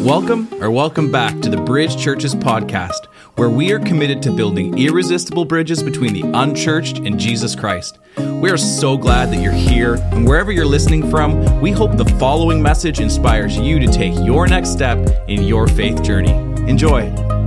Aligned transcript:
Welcome 0.00 0.48
or 0.62 0.70
welcome 0.70 1.12
back 1.12 1.40
to 1.40 1.50
the 1.50 1.58
Bridge 1.58 1.94
Churches 2.02 2.34
podcast, 2.34 3.04
where 3.34 3.50
we 3.50 3.70
are 3.70 3.78
committed 3.78 4.22
to 4.22 4.34
building 4.34 4.78
irresistible 4.78 5.44
bridges 5.44 5.82
between 5.82 6.14
the 6.14 6.22
unchurched 6.22 7.00
and 7.00 7.20
Jesus 7.20 7.54
Christ. 7.54 7.98
We 8.16 8.50
are 8.50 8.56
so 8.56 8.96
glad 8.96 9.30
that 9.30 9.42
you're 9.42 9.52
here, 9.52 9.96
and 10.12 10.26
wherever 10.26 10.52
you're 10.52 10.64
listening 10.64 11.10
from, 11.10 11.60
we 11.60 11.70
hope 11.70 11.98
the 11.98 12.06
following 12.18 12.62
message 12.62 12.98
inspires 12.98 13.58
you 13.58 13.78
to 13.78 13.92
take 13.92 14.14
your 14.24 14.46
next 14.46 14.70
step 14.72 15.06
in 15.28 15.42
your 15.42 15.68
faith 15.68 16.02
journey. 16.02 16.32
Enjoy. 16.66 17.39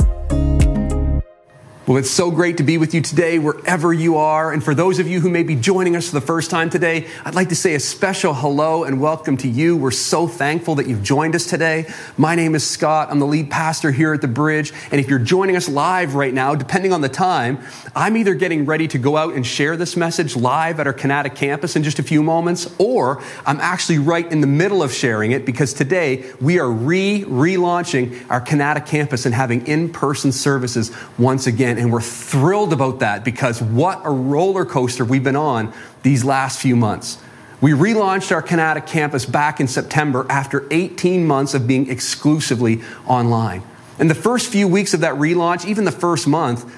Well, 1.86 1.98
it's 1.98 2.10
so 2.10 2.32
great 2.32 2.56
to 2.58 2.64
be 2.64 2.78
with 2.78 2.94
you 2.94 3.02
today, 3.02 3.40
wherever 3.40 3.92
you 3.92 4.16
are. 4.16 4.54
And 4.54 4.64
for 4.64 4.74
those 4.74 5.00
of 5.00 5.08
you 5.10 5.20
who 5.20 5.30
may 5.30 5.44
be 5.44 5.58
joining 5.58 5.98
us 5.98 6.08
for 6.08 6.14
the 6.18 6.26
first 6.26 6.50
time 6.50 6.70
today, 6.70 7.08
I'd 7.26 7.36
like 7.36 7.50
to 7.50 7.58
say 7.58 7.76
a 7.76 7.80
special 7.82 8.34
hello 8.34 8.86
and 8.86 9.02
welcome 9.02 9.36
to 9.36 9.50
you. 9.50 9.76
We're 9.76 9.92
so 9.92 10.26
thankful 10.26 10.76
that 10.76 10.88
you've 10.88 11.04
joined 11.04 11.36
us 11.36 11.46
today. 11.46 11.94
My 12.16 12.36
name 12.36 12.56
is 12.56 12.66
Scott. 12.66 13.10
I'm 13.12 13.20
the 13.20 13.26
lead 13.26 13.52
pastor 13.52 13.92
here 13.92 14.14
at 14.14 14.22
the 14.22 14.30
Bridge. 14.30 14.72
And 14.92 15.02
if 15.02 15.10
you're 15.10 15.20
joining 15.20 15.58
us 15.58 15.68
live 15.68 16.16
right 16.16 16.34
now, 16.34 16.56
depending 16.56 16.94
on 16.94 17.02
the 17.02 17.10
time, 17.10 17.60
I'm 17.94 18.16
either 18.16 18.34
getting 18.34 18.66
ready 18.66 18.88
to 18.88 18.98
go 18.98 19.18
out 19.18 19.34
and 19.34 19.46
share 19.46 19.76
this 19.76 19.98
message 19.98 20.38
live 20.38 20.80
at 20.80 20.88
our 20.88 20.94
Kanata 20.94 21.36
campus 21.36 21.76
in 21.76 21.84
just 21.84 22.00
a 22.00 22.04
few 22.04 22.24
moments, 22.24 22.74
or 22.78 23.22
I'm 23.46 23.60
actually 23.60 24.00
right 24.00 24.32
in 24.32 24.40
the 24.40 24.48
middle 24.48 24.84
of 24.84 24.94
sharing 24.94 25.34
it 25.34 25.46
because 25.46 25.74
today 25.74 26.32
we 26.40 26.60
are 26.60 26.72
re 26.72 27.26
relaunching 27.26 28.26
our 28.30 28.40
Kanata 28.40 28.88
campus 28.88 29.26
and 29.26 29.36
having 29.36 29.68
in 29.68 29.92
person 29.92 30.32
services 30.32 30.90
once 31.18 31.46
again. 31.46 31.73
And 31.78 31.92
we're 31.92 32.02
thrilled 32.02 32.74
about 32.74 33.00
that 33.00 33.24
because 33.24 33.62
what 33.62 34.02
a 34.04 34.10
roller 34.10 34.66
coaster 34.66 35.06
we've 35.06 35.24
been 35.24 35.36
on 35.36 35.74
these 36.02 36.24
last 36.24 36.60
few 36.60 36.76
months. 36.76 37.18
We 37.62 37.72
relaunched 37.72 38.34
our 38.34 38.44
Kanata 38.44 38.86
campus 38.86 39.26
back 39.26 39.62
in 39.62 39.70
September 39.70 40.26
after 40.30 40.68
18 40.70 41.26
months 41.26 41.54
of 41.54 41.66
being 41.66 41.90
exclusively 41.90 42.82
online. 43.08 43.64
In 44.00 44.10
the 44.10 44.16
first 44.16 44.52
few 44.52 44.68
weeks 44.68 44.94
of 44.94 45.00
that 45.00 45.16
relaunch, 45.16 45.66
even 45.66 45.86
the 45.86 45.92
first 45.92 46.28
month, 46.28 46.70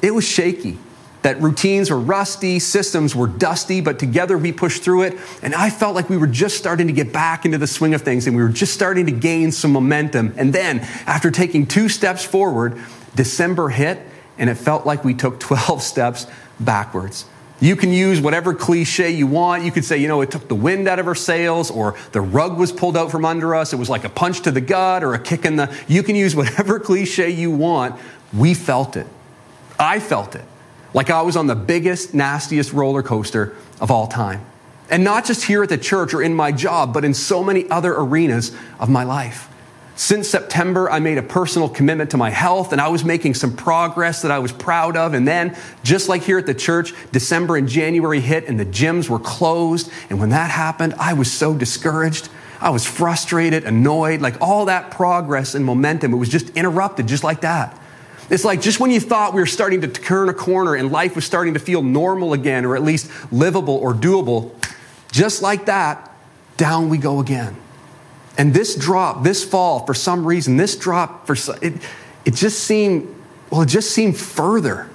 it 0.00 0.12
was 0.12 0.24
shaky. 0.24 0.78
That 1.22 1.38
routines 1.42 1.90
were 1.90 2.00
rusty, 2.00 2.58
systems 2.58 3.14
were 3.14 3.26
dusty, 3.26 3.82
but 3.82 3.98
together 3.98 4.38
we 4.38 4.52
pushed 4.52 4.82
through 4.82 5.02
it. 5.02 5.18
And 5.42 5.54
I 5.54 5.68
felt 5.68 5.94
like 5.94 6.08
we 6.08 6.16
were 6.16 6.26
just 6.26 6.56
starting 6.56 6.86
to 6.86 6.94
get 6.94 7.12
back 7.12 7.44
into 7.44 7.58
the 7.58 7.66
swing 7.66 7.92
of 7.92 8.00
things 8.00 8.26
and 8.26 8.34
we 8.34 8.42
were 8.42 8.48
just 8.48 8.72
starting 8.72 9.04
to 9.06 9.12
gain 9.12 9.52
some 9.52 9.72
momentum. 9.72 10.32
And 10.38 10.54
then, 10.54 10.80
after 11.06 11.30
taking 11.30 11.66
two 11.66 11.90
steps 11.90 12.24
forward, 12.24 12.80
December 13.14 13.68
hit 13.68 14.00
and 14.40 14.50
it 14.50 14.56
felt 14.56 14.84
like 14.84 15.04
we 15.04 15.14
took 15.14 15.38
12 15.40 15.80
steps 15.82 16.26
backwards. 16.58 17.26
You 17.60 17.76
can 17.76 17.92
use 17.92 18.22
whatever 18.22 18.54
cliche 18.54 19.10
you 19.10 19.26
want. 19.26 19.64
You 19.64 19.70
could 19.70 19.84
say, 19.84 19.98
you 19.98 20.08
know, 20.08 20.22
it 20.22 20.30
took 20.30 20.48
the 20.48 20.54
wind 20.54 20.88
out 20.88 20.98
of 20.98 21.06
our 21.06 21.14
sails, 21.14 21.70
or 21.70 21.94
the 22.12 22.22
rug 22.22 22.58
was 22.58 22.72
pulled 22.72 22.96
out 22.96 23.10
from 23.10 23.26
under 23.26 23.54
us. 23.54 23.74
It 23.74 23.76
was 23.76 23.90
like 23.90 24.04
a 24.04 24.08
punch 24.08 24.40
to 24.42 24.50
the 24.50 24.62
gut 24.62 25.04
or 25.04 25.12
a 25.12 25.18
kick 25.18 25.44
in 25.44 25.56
the. 25.56 25.72
You 25.86 26.02
can 26.02 26.16
use 26.16 26.34
whatever 26.40 26.80
cliche 26.80 27.28
you 27.28 27.50
want. 27.50 28.00
We 28.32 28.54
felt 28.54 28.96
it. 28.96 29.06
I 29.78 30.00
felt 30.00 30.34
it. 30.34 30.44
Like 30.94 31.10
I 31.10 31.20
was 31.22 31.36
on 31.36 31.46
the 31.46 31.54
biggest, 31.54 32.14
nastiest 32.14 32.72
roller 32.72 33.02
coaster 33.02 33.54
of 33.78 33.90
all 33.90 34.06
time. 34.06 34.44
And 34.88 35.04
not 35.04 35.24
just 35.24 35.44
here 35.44 35.62
at 35.62 35.68
the 35.68 35.78
church 35.78 36.14
or 36.14 36.22
in 36.22 36.34
my 36.34 36.50
job, 36.50 36.92
but 36.92 37.04
in 37.04 37.14
so 37.14 37.44
many 37.44 37.70
other 37.70 37.94
arenas 37.94 38.56
of 38.80 38.88
my 38.88 39.04
life. 39.04 39.49
Since 40.00 40.30
September, 40.30 40.90
I 40.90 40.98
made 40.98 41.18
a 41.18 41.22
personal 41.22 41.68
commitment 41.68 42.12
to 42.12 42.16
my 42.16 42.30
health 42.30 42.72
and 42.72 42.80
I 42.80 42.88
was 42.88 43.04
making 43.04 43.34
some 43.34 43.54
progress 43.54 44.22
that 44.22 44.30
I 44.30 44.38
was 44.38 44.50
proud 44.50 44.96
of. 44.96 45.12
And 45.12 45.28
then, 45.28 45.54
just 45.82 46.08
like 46.08 46.22
here 46.22 46.38
at 46.38 46.46
the 46.46 46.54
church, 46.54 46.94
December 47.12 47.58
and 47.58 47.68
January 47.68 48.20
hit 48.20 48.48
and 48.48 48.58
the 48.58 48.64
gyms 48.64 49.10
were 49.10 49.18
closed. 49.18 49.92
And 50.08 50.18
when 50.18 50.30
that 50.30 50.50
happened, 50.50 50.94
I 50.98 51.12
was 51.12 51.30
so 51.30 51.52
discouraged. 51.52 52.30
I 52.62 52.70
was 52.70 52.86
frustrated, 52.86 53.64
annoyed, 53.64 54.22
like 54.22 54.40
all 54.40 54.64
that 54.64 54.90
progress 54.90 55.54
and 55.54 55.66
momentum, 55.66 56.14
it 56.14 56.16
was 56.16 56.30
just 56.30 56.48
interrupted 56.56 57.06
just 57.06 57.22
like 57.22 57.42
that. 57.42 57.78
It's 58.30 58.42
like 58.42 58.62
just 58.62 58.80
when 58.80 58.90
you 58.90 59.00
thought 59.00 59.34
we 59.34 59.42
were 59.42 59.46
starting 59.46 59.82
to 59.82 59.88
turn 59.88 60.30
a 60.30 60.34
corner 60.34 60.76
and 60.76 60.90
life 60.90 61.14
was 61.14 61.26
starting 61.26 61.52
to 61.52 61.60
feel 61.60 61.82
normal 61.82 62.32
again, 62.32 62.64
or 62.64 62.74
at 62.74 62.82
least 62.82 63.10
livable 63.30 63.76
or 63.76 63.92
doable, 63.92 64.50
just 65.12 65.42
like 65.42 65.66
that, 65.66 66.10
down 66.56 66.88
we 66.88 66.96
go 66.96 67.20
again. 67.20 67.54
And 68.40 68.54
this 68.54 68.74
drop, 68.74 69.22
this 69.22 69.44
fall, 69.44 69.84
for 69.84 69.92
some 69.92 70.24
reason, 70.24 70.56
this 70.56 70.74
drop, 70.74 71.26
for 71.26 71.36
it, 71.60 71.74
it 72.24 72.32
just 72.32 72.60
seemed, 72.60 73.14
well, 73.50 73.60
it 73.60 73.68
just 73.68 73.90
seemed 73.90 74.16
further. 74.16 74.88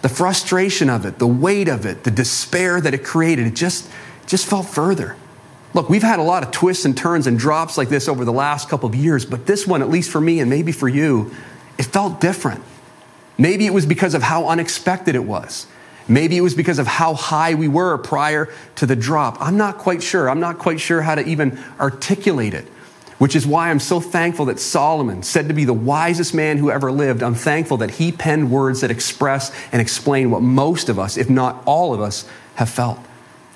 The 0.00 0.08
frustration 0.08 0.88
of 0.88 1.04
it, 1.04 1.18
the 1.18 1.26
weight 1.26 1.68
of 1.68 1.84
it, 1.84 2.04
the 2.04 2.10
despair 2.10 2.80
that 2.80 2.94
it 2.94 3.04
created, 3.04 3.46
it 3.46 3.54
just, 3.54 3.90
just 4.26 4.46
felt 4.46 4.64
further. 4.64 5.16
Look, 5.74 5.90
we've 5.90 6.02
had 6.02 6.18
a 6.18 6.22
lot 6.22 6.42
of 6.42 6.50
twists 6.50 6.86
and 6.86 6.96
turns 6.96 7.26
and 7.26 7.38
drops 7.38 7.76
like 7.76 7.90
this 7.90 8.08
over 8.08 8.24
the 8.24 8.32
last 8.32 8.70
couple 8.70 8.88
of 8.88 8.94
years, 8.94 9.26
but 9.26 9.44
this 9.44 9.66
one, 9.66 9.82
at 9.82 9.90
least 9.90 10.10
for 10.10 10.22
me 10.22 10.40
and 10.40 10.48
maybe 10.48 10.72
for 10.72 10.88
you, 10.88 11.30
it 11.76 11.84
felt 11.84 12.22
different. 12.22 12.64
Maybe 13.36 13.66
it 13.66 13.74
was 13.74 13.84
because 13.84 14.14
of 14.14 14.22
how 14.22 14.48
unexpected 14.48 15.14
it 15.14 15.24
was. 15.24 15.66
Maybe 16.08 16.38
it 16.38 16.40
was 16.40 16.54
because 16.54 16.78
of 16.78 16.86
how 16.86 17.12
high 17.12 17.52
we 17.52 17.68
were 17.68 17.98
prior 17.98 18.48
to 18.76 18.86
the 18.86 18.96
drop. 18.96 19.36
I'm 19.42 19.58
not 19.58 19.76
quite 19.76 20.02
sure. 20.02 20.30
I'm 20.30 20.40
not 20.40 20.56
quite 20.56 20.80
sure 20.80 21.02
how 21.02 21.16
to 21.16 21.28
even 21.28 21.62
articulate 21.78 22.54
it 22.54 22.66
which 23.18 23.34
is 23.34 23.46
why 23.46 23.70
I'm 23.70 23.80
so 23.80 24.00
thankful 24.00 24.46
that 24.46 24.60
Solomon, 24.60 25.22
said 25.22 25.48
to 25.48 25.54
be 25.54 25.64
the 25.64 25.72
wisest 25.72 26.34
man 26.34 26.58
who 26.58 26.70
ever 26.70 26.90
lived, 26.90 27.22
I'm 27.22 27.34
thankful 27.34 27.76
that 27.78 27.92
he 27.92 28.12
penned 28.12 28.50
words 28.50 28.80
that 28.80 28.90
express 28.90 29.52
and 29.72 29.82
explain 29.82 30.30
what 30.30 30.40
most 30.40 30.88
of 30.88 30.98
us, 30.98 31.16
if 31.16 31.28
not 31.28 31.62
all 31.66 31.92
of 31.92 32.00
us, 32.00 32.28
have 32.54 32.70
felt. 32.70 32.98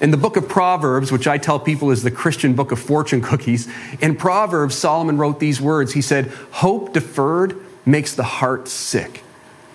In 0.01 0.11
the 0.11 0.17
book 0.17 0.37
of 0.37 0.49
Proverbs, 0.49 1.13
which 1.13 1.29
I 1.29 1.39
tell 1.39 1.61
people 1.61 1.93
is 1.93 2.03
the 2.03 2.11
Christian 2.11 2.55
book 2.55 2.73
of 2.73 2.81
fortune 2.81 3.21
cookies, 3.21 3.69
in 4.01 4.17
Proverbs, 4.17 4.75
Solomon 4.75 5.17
wrote 5.17 5.39
these 5.39 5.61
words. 5.61 5.93
He 5.93 6.03
said, 6.03 6.27
Hope 6.51 6.93
deferred 6.93 7.57
makes 7.87 8.15
the 8.17 8.25
heart 8.25 8.67
sick, 8.67 9.23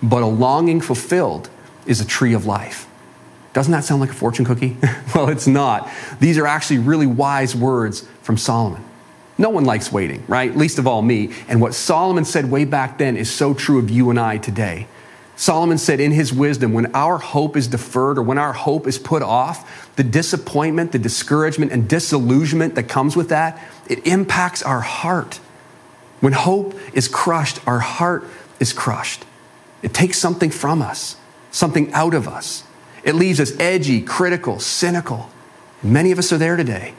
but 0.02 0.22
a 0.22 0.26
longing 0.26 0.82
fulfilled 0.82 1.48
is 1.86 2.02
a 2.02 2.06
tree 2.06 2.34
of 2.34 2.44
life. 2.44 2.86
Doesn't 3.54 3.72
that 3.72 3.84
sound 3.84 4.02
like 4.02 4.10
a 4.10 4.14
fortune 4.14 4.44
cookie? 4.44 4.76
well, 5.14 5.30
it's 5.30 5.46
not. 5.46 5.90
These 6.20 6.36
are 6.36 6.46
actually 6.46 6.78
really 6.78 7.06
wise 7.06 7.56
words 7.56 8.06
from 8.22 8.36
Solomon. 8.36 8.84
No 9.38 9.50
one 9.50 9.64
likes 9.64 9.92
waiting, 9.92 10.24
right? 10.26 10.54
Least 10.54 10.78
of 10.78 10.86
all 10.86 11.00
me. 11.00 11.32
And 11.46 11.60
what 11.60 11.74
Solomon 11.74 12.24
said 12.24 12.50
way 12.50 12.64
back 12.64 12.98
then 12.98 13.16
is 13.16 13.30
so 13.30 13.54
true 13.54 13.78
of 13.78 13.88
you 13.88 14.10
and 14.10 14.18
I 14.18 14.36
today. 14.36 14.88
Solomon 15.36 15.78
said 15.78 16.00
in 16.00 16.10
his 16.10 16.32
wisdom, 16.32 16.72
when 16.72 16.92
our 16.96 17.16
hope 17.18 17.56
is 17.56 17.68
deferred 17.68 18.18
or 18.18 18.22
when 18.22 18.38
our 18.38 18.52
hope 18.52 18.88
is 18.88 18.98
put 18.98 19.22
off, 19.22 19.94
the 19.94 20.02
disappointment, 20.02 20.90
the 20.90 20.98
discouragement, 20.98 21.70
and 21.70 21.88
disillusionment 21.88 22.74
that 22.74 22.88
comes 22.88 23.14
with 23.14 23.28
that, 23.28 23.62
it 23.88 24.04
impacts 24.04 24.64
our 24.64 24.80
heart. 24.80 25.36
When 26.18 26.32
hope 26.32 26.74
is 26.92 27.06
crushed, 27.06 27.60
our 27.68 27.78
heart 27.78 28.24
is 28.58 28.72
crushed. 28.72 29.24
It 29.80 29.94
takes 29.94 30.18
something 30.18 30.50
from 30.50 30.82
us, 30.82 31.14
something 31.52 31.92
out 31.92 32.14
of 32.14 32.26
us. 32.26 32.64
It 33.04 33.14
leaves 33.14 33.38
us 33.38 33.52
edgy, 33.60 34.02
critical, 34.02 34.58
cynical. 34.58 35.30
Many 35.84 36.10
of 36.10 36.18
us 36.18 36.32
are 36.32 36.38
there 36.38 36.56
today. 36.56 36.94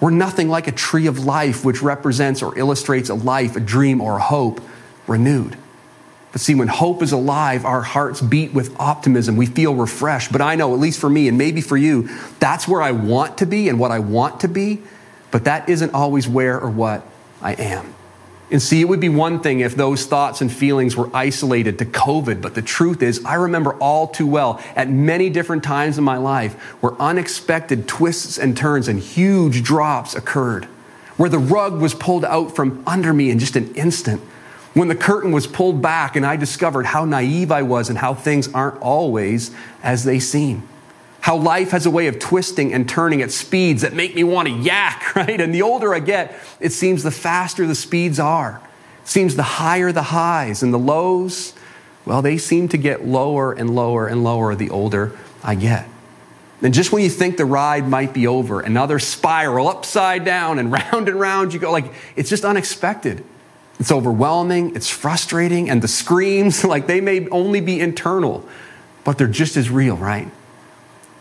We're 0.00 0.10
nothing 0.10 0.48
like 0.48 0.66
a 0.66 0.72
tree 0.72 1.06
of 1.06 1.24
life, 1.24 1.64
which 1.64 1.82
represents 1.82 2.42
or 2.42 2.58
illustrates 2.58 3.10
a 3.10 3.14
life, 3.14 3.56
a 3.56 3.60
dream, 3.60 4.00
or 4.00 4.16
a 4.16 4.22
hope 4.22 4.60
renewed. 5.06 5.56
But 6.32 6.40
see, 6.40 6.54
when 6.54 6.68
hope 6.68 7.02
is 7.02 7.12
alive, 7.12 7.64
our 7.64 7.82
hearts 7.82 8.20
beat 8.20 8.54
with 8.54 8.74
optimism. 8.78 9.36
We 9.36 9.46
feel 9.46 9.74
refreshed. 9.74 10.30
But 10.32 10.40
I 10.40 10.54
know, 10.54 10.72
at 10.72 10.80
least 10.80 11.00
for 11.00 11.10
me 11.10 11.28
and 11.28 11.36
maybe 11.36 11.60
for 11.60 11.76
you, 11.76 12.08
that's 12.38 12.68
where 12.68 12.80
I 12.80 12.92
want 12.92 13.38
to 13.38 13.46
be 13.46 13.68
and 13.68 13.78
what 13.78 13.90
I 13.90 13.98
want 13.98 14.40
to 14.40 14.48
be. 14.48 14.80
But 15.30 15.44
that 15.44 15.68
isn't 15.68 15.92
always 15.92 16.28
where 16.28 16.60
or 16.60 16.70
what 16.70 17.06
I 17.42 17.54
am. 17.54 17.94
And 18.50 18.60
see, 18.60 18.80
it 18.80 18.88
would 18.88 19.00
be 19.00 19.08
one 19.08 19.40
thing 19.40 19.60
if 19.60 19.76
those 19.76 20.06
thoughts 20.06 20.40
and 20.40 20.52
feelings 20.52 20.96
were 20.96 21.08
isolated 21.14 21.78
to 21.78 21.84
COVID, 21.84 22.42
but 22.42 22.54
the 22.54 22.62
truth 22.62 23.00
is, 23.00 23.24
I 23.24 23.34
remember 23.34 23.74
all 23.74 24.08
too 24.08 24.26
well 24.26 24.60
at 24.74 24.90
many 24.90 25.30
different 25.30 25.62
times 25.62 25.98
in 25.98 26.04
my 26.04 26.16
life 26.16 26.54
where 26.80 27.00
unexpected 27.00 27.86
twists 27.86 28.38
and 28.38 28.56
turns 28.56 28.88
and 28.88 28.98
huge 28.98 29.62
drops 29.62 30.16
occurred, 30.16 30.64
where 31.16 31.30
the 31.30 31.38
rug 31.38 31.80
was 31.80 31.94
pulled 31.94 32.24
out 32.24 32.56
from 32.56 32.82
under 32.88 33.12
me 33.12 33.30
in 33.30 33.38
just 33.38 33.54
an 33.54 33.72
instant, 33.74 34.20
when 34.74 34.88
the 34.88 34.96
curtain 34.96 35.30
was 35.30 35.46
pulled 35.46 35.80
back 35.80 36.16
and 36.16 36.26
I 36.26 36.34
discovered 36.34 36.86
how 36.86 37.04
naive 37.04 37.52
I 37.52 37.62
was 37.62 37.88
and 37.88 37.98
how 37.98 38.14
things 38.14 38.52
aren't 38.52 38.80
always 38.80 39.52
as 39.82 40.02
they 40.04 40.18
seem 40.18 40.68
how 41.20 41.36
life 41.36 41.70
has 41.70 41.86
a 41.86 41.90
way 41.90 42.06
of 42.06 42.18
twisting 42.18 42.72
and 42.72 42.88
turning 42.88 43.22
at 43.22 43.30
speeds 43.30 43.82
that 43.82 43.92
make 43.92 44.14
me 44.14 44.24
want 44.24 44.48
to 44.48 44.54
yak, 44.54 45.14
right? 45.16 45.40
And 45.40 45.54
the 45.54 45.62
older 45.62 45.94
I 45.94 46.00
get, 46.00 46.38
it 46.60 46.72
seems 46.72 47.02
the 47.02 47.10
faster 47.10 47.66
the 47.66 47.74
speeds 47.74 48.18
are. 48.18 48.60
It 49.02 49.08
seems 49.08 49.36
the 49.36 49.42
higher 49.42 49.92
the 49.92 50.02
highs 50.02 50.62
and 50.62 50.72
the 50.72 50.78
lows, 50.78 51.54
well, 52.04 52.22
they 52.22 52.38
seem 52.38 52.68
to 52.68 52.78
get 52.78 53.04
lower 53.04 53.52
and 53.52 53.74
lower 53.74 54.06
and 54.06 54.24
lower 54.24 54.54
the 54.54 54.70
older 54.70 55.16
I 55.42 55.54
get. 55.54 55.86
And 56.62 56.74
just 56.74 56.92
when 56.92 57.02
you 57.02 57.08
think 57.08 57.36
the 57.36 57.44
ride 57.44 57.88
might 57.88 58.12
be 58.12 58.26
over, 58.26 58.60
another 58.60 58.98
spiral 58.98 59.68
upside 59.68 60.24
down 60.24 60.58
and 60.58 60.70
round 60.92 61.08
and 61.08 61.18
round 61.18 61.54
you 61.54 61.60
go, 61.60 61.72
like 61.72 61.92
it's 62.16 62.30
just 62.30 62.44
unexpected. 62.44 63.24
It's 63.78 63.90
overwhelming, 63.90 64.76
it's 64.76 64.90
frustrating, 64.90 65.70
and 65.70 65.80
the 65.80 65.88
screams, 65.88 66.64
like 66.74 66.86
they 66.86 67.00
may 67.00 67.28
only 67.28 67.60
be 67.60 67.80
internal, 67.80 68.46
but 69.04 69.16
they're 69.16 69.26
just 69.26 69.56
as 69.56 69.70
real, 69.70 69.96
right? 69.96 70.30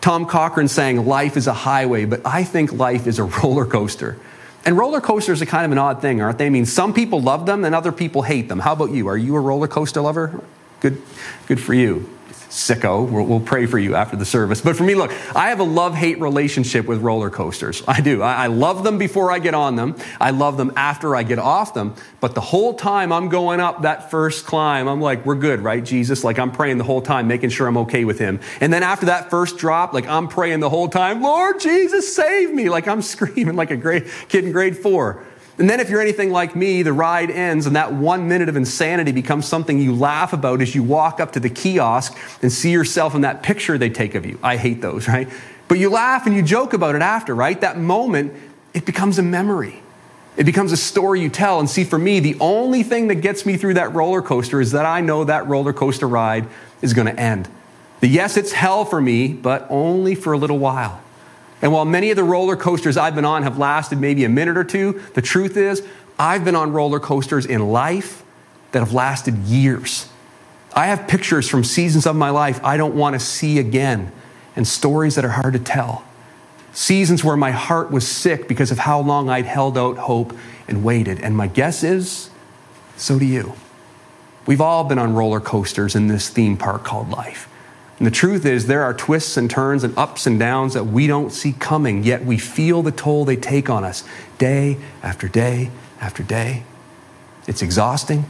Tom 0.02 0.26
Cochrane 0.26 0.68
saying 0.68 1.06
life 1.06 1.38
is 1.38 1.48
a 1.48 1.54
highway, 1.54 2.06
but 2.06 2.22
I 2.26 2.44
think 2.44 2.74
life 2.74 3.08
is 3.08 3.20
a 3.20 3.24
roller 3.44 3.66
coaster. 3.66 4.18
And 4.66 4.78
roller 4.78 5.02
coasters 5.02 5.42
are 5.42 5.46
kind 5.46 5.66
of 5.66 5.72
an 5.72 5.78
odd 5.78 6.02
thing, 6.02 6.22
aren't 6.22 6.38
they? 6.38 6.46
I 6.46 6.50
mean, 6.50 6.66
some 6.66 6.94
people 6.94 7.22
love 7.22 7.46
them 7.46 7.64
and 7.64 7.74
other 7.74 7.92
people 7.92 8.24
hate 8.24 8.50
them. 8.50 8.60
How 8.60 8.74
about 8.74 8.92
you? 8.92 9.08
Are 9.08 9.18
you 9.18 9.36
a 9.36 9.40
roller 9.40 9.68
coaster 9.68 10.02
lover? 10.02 10.42
Good, 10.82 11.02
good 11.48 11.60
for 11.60 11.74
you 11.74 12.10
sicko. 12.50 13.08
We'll, 13.10 13.26
we'll, 13.26 13.40
pray 13.40 13.66
for 13.66 13.80
you 13.80 13.96
after 13.96 14.16
the 14.16 14.26
service. 14.26 14.60
But 14.60 14.76
for 14.76 14.84
me, 14.84 14.96
look, 14.96 15.12
I 15.36 15.50
have 15.50 15.60
a 15.60 15.64
love 15.64 15.96
hate 15.96 16.20
relationship 16.20 16.86
with 16.86 17.02
roller 17.02 17.30
coasters. 17.30 17.84
I 17.88 18.02
do. 18.02 18.22
I, 18.22 18.46
I, 18.46 18.48
love 18.48 18.84
them 18.84 18.98
before 18.98 19.32
I 19.32 19.40
get 19.40 19.54
on 19.54 19.76
them. 19.76 19.96
I 20.20 20.32
love 20.32 20.58
them 20.58 20.74
after 20.76 21.16
I 21.16 21.24
get 21.24 21.40
off 21.40 21.74
them. 21.74 21.96
But 22.20 22.36
the 22.36 22.42
whole 22.42 22.74
time 22.74 23.12
I'm 23.12 23.30
going 23.30 23.60
up 23.60 23.84
that 23.84 24.12
first 24.12 24.46
climb, 24.46 24.88
I'm 24.88 25.00
like, 25.00 25.26
we're 25.26 25.36
good, 25.36 25.62
right, 25.62 25.84
Jesus? 25.84 26.24
Like 26.24 26.38
I'm 26.38 26.52
praying 26.52 26.80
the 26.80 26.84
whole 26.84 27.02
time, 27.02 27.28
making 27.28 27.52
sure 27.52 27.68
I'm 27.68 27.78
okay 27.78 28.04
with 28.04 28.20
him. 28.20 28.40
And 28.60 28.74
then 28.74 28.84
after 28.84 29.08
that 29.08 29.30
first 29.30 29.58
drop, 29.58 29.94
like 29.94 30.08
I'm 30.08 30.28
praying 30.28 30.60
the 30.60 30.70
whole 30.70 30.90
time, 30.90 31.22
Lord 31.22 31.60
Jesus, 31.60 32.14
save 32.14 32.52
me. 32.52 32.70
Like 32.70 32.88
I'm 32.88 33.02
screaming 33.10 33.56
like 33.56 33.72
a 33.72 33.78
great 33.78 34.08
kid 34.28 34.46
in 34.46 34.52
grade 34.52 34.78
four. 34.78 35.24
And 35.60 35.70
then, 35.70 35.82
if 35.82 35.90
you're 35.90 36.00
anything 36.00 36.32
like 36.32 36.56
me, 36.56 36.84
the 36.84 36.94
ride 36.94 37.30
ends 37.30 37.66
and 37.66 37.76
that 37.76 37.92
one 37.92 38.30
minute 38.30 38.48
of 38.48 38.56
insanity 38.56 39.12
becomes 39.12 39.46
something 39.46 39.78
you 39.78 39.94
laugh 39.94 40.32
about 40.32 40.62
as 40.62 40.74
you 40.74 40.84
walk 40.84 41.20
up 41.20 41.34
to 41.34 41.40
the 41.42 41.50
kiosk 41.50 42.18
and 42.42 42.50
see 42.50 42.72
yourself 42.72 43.14
in 43.14 43.22
that 43.22 43.44
picture 43.44 43.78
they 43.78 43.90
take 43.90 44.16
of 44.16 44.26
you. 44.26 44.40
I 44.42 44.56
hate 44.56 44.82
those, 44.82 45.08
right? 45.10 45.28
But 45.68 45.78
you 45.78 45.90
laugh 45.90 46.26
and 46.26 46.34
you 46.34 46.42
joke 46.42 46.72
about 46.72 46.96
it 46.96 47.02
after, 47.02 47.36
right? 47.36 47.60
That 47.60 47.78
moment, 47.78 48.34
it 48.74 48.86
becomes 48.86 49.20
a 49.20 49.22
memory. 49.22 49.84
It 50.38 50.46
becomes 50.46 50.72
a 50.72 50.78
story 50.78 51.20
you 51.20 51.30
tell. 51.30 51.60
And 51.60 51.70
see, 51.70 51.84
for 51.84 52.00
me, 52.00 52.22
the 52.22 52.38
only 52.40 52.82
thing 52.82 53.10
that 53.10 53.16
gets 53.16 53.46
me 53.46 53.58
through 53.58 53.74
that 53.74 53.94
roller 53.94 54.22
coaster 54.22 54.62
is 54.62 54.72
that 54.72 54.86
I 54.86 55.02
know 55.02 55.26
that 55.26 55.46
roller 55.48 55.74
coaster 55.74 56.08
ride 56.08 56.48
is 56.82 56.94
going 56.94 57.08
to 57.08 57.20
end. 57.20 57.50
The 58.00 58.08
yes, 58.08 58.38
it's 58.38 58.54
hell 58.54 58.86
for 58.86 59.02
me, 59.02 59.28
but 59.34 59.68
only 59.70 60.16
for 60.16 60.32
a 60.32 60.38
little 60.38 60.58
while. 60.58 61.02
And 61.62 61.74
while 61.74 61.86
many 61.86 62.10
of 62.10 62.16
the 62.16 62.24
roller 62.24 62.56
coasters 62.56 62.98
I've 62.98 63.16
been 63.16 63.26
on 63.26 63.44
have 63.44 63.58
lasted 63.58 64.00
maybe 64.00 64.24
a 64.24 64.30
minute 64.30 64.58
or 64.58 64.64
two, 64.64 65.02
the 65.14 65.22
truth 65.22 65.58
is, 65.58 65.86
I've 66.18 66.46
been 66.46 66.56
on 66.56 66.72
roller 66.72 67.00
coasters 67.00 67.46
in 67.46 67.70
life 67.70 68.24
that 68.72 68.80
have 68.80 68.94
lasted 68.94 69.36
years. 69.40 70.10
I 70.74 70.88
have 70.88 71.08
pictures 71.08 71.50
from 71.50 71.64
seasons 71.64 72.06
of 72.06 72.16
my 72.16 72.30
life 72.30 72.64
I 72.64 72.78
don't 72.78 72.96
want 72.96 73.14
to 73.16 73.20
see 73.20 73.60
again, 73.60 74.12
and 74.56 74.68
stories 74.68 75.16
that 75.16 75.26
are 75.26 75.30
hard 75.30 75.54
to 75.54 75.60
tell. 75.60 76.06
Seasons 76.72 77.24
where 77.24 77.36
my 77.36 77.52
heart 77.52 77.92
was 77.92 78.08
sick 78.08 78.48
because 78.48 78.72
of 78.72 78.80
how 78.80 79.00
long 79.00 79.30
I'd 79.30 79.46
held 79.46 79.78
out 79.78 79.98
hope 79.98 80.34
and 80.68 80.84
waited. 80.84 81.20
And 81.20 81.36
my 81.36 81.48
guess 81.48 81.84
is, 81.84 82.30
so 82.96 83.18
do 83.18 83.26
you. 83.26 83.54
We've 84.46 84.62
all 84.62 84.84
been 84.84 85.00
on 85.00 85.14
roller 85.14 85.40
coasters 85.40 85.96
in 85.96 86.08
this 86.08 86.30
theme 86.30 86.58
park 86.58 86.84
called 86.84 87.10
life. 87.10 87.50
And 88.00 88.08
the 88.08 88.12
truth 88.12 88.46
is, 88.46 88.68
there 88.68 88.82
are 88.84 88.94
twists 88.94 89.36
and 89.36 89.50
turns 89.50 89.84
and 89.84 89.96
ups 89.98 90.26
and 90.26 90.40
downs 90.40 90.74
that 90.74 90.86
we 90.86 91.06
don't 91.06 91.32
see 91.32 91.52
coming, 91.52 92.04
yet 92.04 92.24
we 92.24 92.38
feel 92.38 92.82
the 92.82 92.92
toll 92.92 93.26
they 93.26 93.36
take 93.36 93.70
on 93.70 93.84
us 93.84 94.06
day 94.38 94.78
after 95.04 95.28
day 95.28 95.70
after 96.00 96.24
day. 96.24 96.64
It's 97.46 97.62
exhausting, 97.62 98.26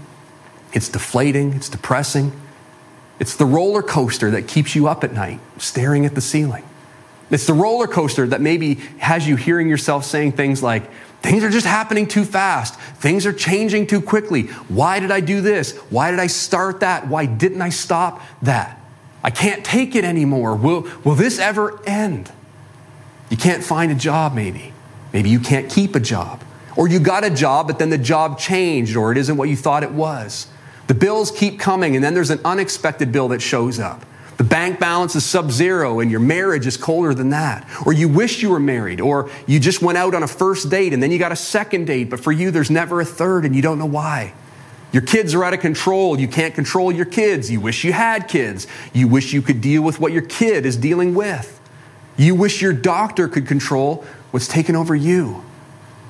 it's 0.74 0.90
deflating, 0.90 1.54
it's 1.54 1.70
depressing. 1.70 2.32
It's 3.20 3.36
the 3.36 3.46
roller 3.46 3.84
coaster 3.84 4.32
that 4.32 4.48
keeps 4.48 4.76
you 4.76 4.88
up 4.88 5.04
at 5.04 5.14
night, 5.14 5.42
staring 5.58 6.06
at 6.06 6.16
the 6.16 6.22
ceiling. 6.22 6.64
It's 7.30 7.46
the 7.46 7.54
roller 7.54 7.86
coaster 7.86 8.26
that 8.28 8.40
maybe 8.40 8.76
has 8.98 9.28
you 9.28 9.36
hearing 9.36 9.68
yourself 9.68 10.06
saying 10.06 10.32
things 10.32 10.64
like, 10.64 10.90
Things 11.22 11.44
are 11.44 11.50
just 11.50 11.66
happening 11.66 12.08
too 12.08 12.24
fast. 12.24 12.80
Things 12.80 13.26
are 13.26 13.34
changing 13.34 13.88
too 13.88 14.02
quickly. 14.02 14.44
Why 14.70 15.00
did 15.02 15.12
I 15.12 15.20
do 15.20 15.42
this? 15.42 15.76
Why 15.90 16.12
did 16.12 16.20
I 16.20 16.28
start 16.28 16.80
that? 16.80 17.08
Why 17.08 17.26
didn't 17.26 17.62
I 17.62 17.70
stop 17.70 18.22
that? 18.42 18.79
I 19.24 19.30
can't 19.30 19.66
take 19.66 19.96
it 19.96 20.06
anymore. 20.06 20.56
Will, 20.56 20.88
will 21.04 21.16
this 21.16 21.40
ever 21.40 21.82
end? 21.86 22.32
You 23.30 23.38
can't 23.38 23.64
find 23.64 23.92
a 23.92 23.96
job, 23.96 24.34
maybe. 24.34 24.74
Maybe 25.14 25.30
you 25.30 25.40
can't 25.40 25.70
keep 25.70 25.96
a 25.96 26.00
job. 26.00 26.44
Or 26.76 26.88
you 26.88 27.00
got 27.00 27.24
a 27.24 27.30
job, 27.30 27.68
but 27.68 27.80
then 27.80 27.90
the 27.90 27.98
job 27.98 28.40
changed, 28.40 28.96
or 28.96 29.12
it 29.12 29.18
isn't 29.18 29.36
what 29.36 29.50
you 29.50 29.56
thought 29.56 29.84
it 29.84 29.92
was. 29.92 30.48
The 30.88 30.94
bills 30.94 31.32
keep 31.32 31.60
coming, 31.60 31.96
and 31.96 32.04
then 32.04 32.14
there's 32.14 32.30
an 32.30 32.40
unexpected 32.46 33.12
bill 33.12 33.28
that 33.30 33.42
shows 33.42 33.80
up. 33.80 34.06
The 34.38 34.46
bank 34.46 34.80
balance 34.80 35.16
is 35.16 35.26
sub 35.26 35.52
zero, 35.52 36.00
and 36.00 36.10
your 36.10 36.22
marriage 36.22 36.66
is 36.66 36.78
colder 36.78 37.14
than 37.14 37.32
that. 37.32 37.68
Or 37.86 37.92
you 37.92 38.08
wish 38.08 38.42
you 38.42 38.50
were 38.50 38.60
married, 38.60 39.02
or 39.02 39.30
you 39.46 39.60
just 39.60 39.82
went 39.82 39.98
out 39.98 40.16
on 40.16 40.24
a 40.24 40.28
first 40.28 40.70
date, 40.70 40.94
and 40.94 41.04
then 41.04 41.12
you 41.12 41.20
got 41.20 41.34
a 41.34 41.36
second 41.36 41.86
date, 41.86 42.10
but 42.10 42.22
for 42.22 42.32
you, 42.32 42.50
there's 42.50 42.72
never 42.72 43.02
a 43.02 43.06
third, 43.06 43.44
and 43.44 43.54
you 43.54 43.62
don't 43.62 43.78
know 43.78 43.86
why. 43.86 44.34
Your 44.92 45.04
kids 45.04 45.36
are 45.36 45.44
out 45.44 45.54
of 45.54 45.60
control. 45.60 46.20
You 46.20 46.28
can't 46.28 46.56
control 46.56 46.92
your 46.92 47.06
kids. 47.06 47.52
You 47.52 47.60
wish 47.60 47.84
you 47.84 47.94
had 47.94 48.28
kids. 48.28 48.66
You 48.94 49.08
wish 49.08 49.34
you 49.34 49.42
could 49.42 49.62
deal 49.62 49.82
with 49.84 50.00
what 50.00 50.12
your 50.12 50.24
kid 50.24 50.66
is 50.66 50.78
dealing 50.78 51.14
with. 51.14 51.60
You 52.18 52.36
wish 52.36 52.62
your 52.62 52.74
doctor 52.74 53.28
could 53.28 53.48
control 53.48 54.04
what's 54.32 54.48
taken 54.48 54.76
over 54.76 54.96
you. 54.96 55.44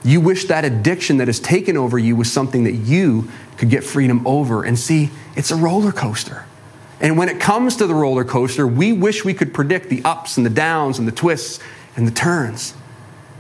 You 0.04 0.22
wish 0.22 0.46
that 0.46 0.64
addiction 0.64 1.18
that 1.18 1.28
has 1.28 1.40
taken 1.40 1.76
over 1.76 2.00
you 2.00 2.16
was 2.16 2.31
something 2.31 2.64
that 2.64 2.74
you 2.74 3.30
could 3.58 3.70
get 3.70 3.84
freedom 3.84 4.26
over. 4.26 4.64
And 4.64 4.80
see, 4.80 5.10
it's 5.36 5.52
a 5.52 5.56
roller 5.56 5.92
coaster. 5.92 6.46
And 7.02 7.18
when 7.18 7.30
it 7.30 7.40
comes 7.40 7.76
to 7.78 7.88
the 7.88 7.96
roller 7.96 8.24
coaster, 8.24 8.66
we 8.66 8.94
wish 8.94 9.26
we 9.26 9.34
could 9.34 9.54
predict 9.54 9.90
the 9.90 10.02
ups 10.04 10.38
and 10.38 10.46
the 10.46 10.50
downs 10.50 11.00
and 11.00 11.08
the 11.08 11.12
twists 11.12 11.60
and 11.96 12.08
the 12.08 12.12
turns. 12.12 12.74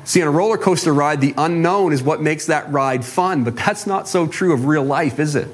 See, 0.09 0.23
on 0.23 0.27
a 0.27 0.31
roller 0.31 0.57
coaster 0.57 0.91
ride, 0.91 1.21
the 1.21 1.35
unknown 1.37 1.93
is 1.93 2.01
what 2.01 2.19
makes 2.19 2.47
that 2.47 2.71
ride 2.71 3.05
fun, 3.05 3.43
but 3.43 3.55
that's 3.55 3.85
not 3.85 4.07
so 4.07 4.25
true 4.25 4.53
of 4.53 4.65
real 4.65 4.83
life, 4.83 5.19
is 5.19 5.35
it? 5.35 5.47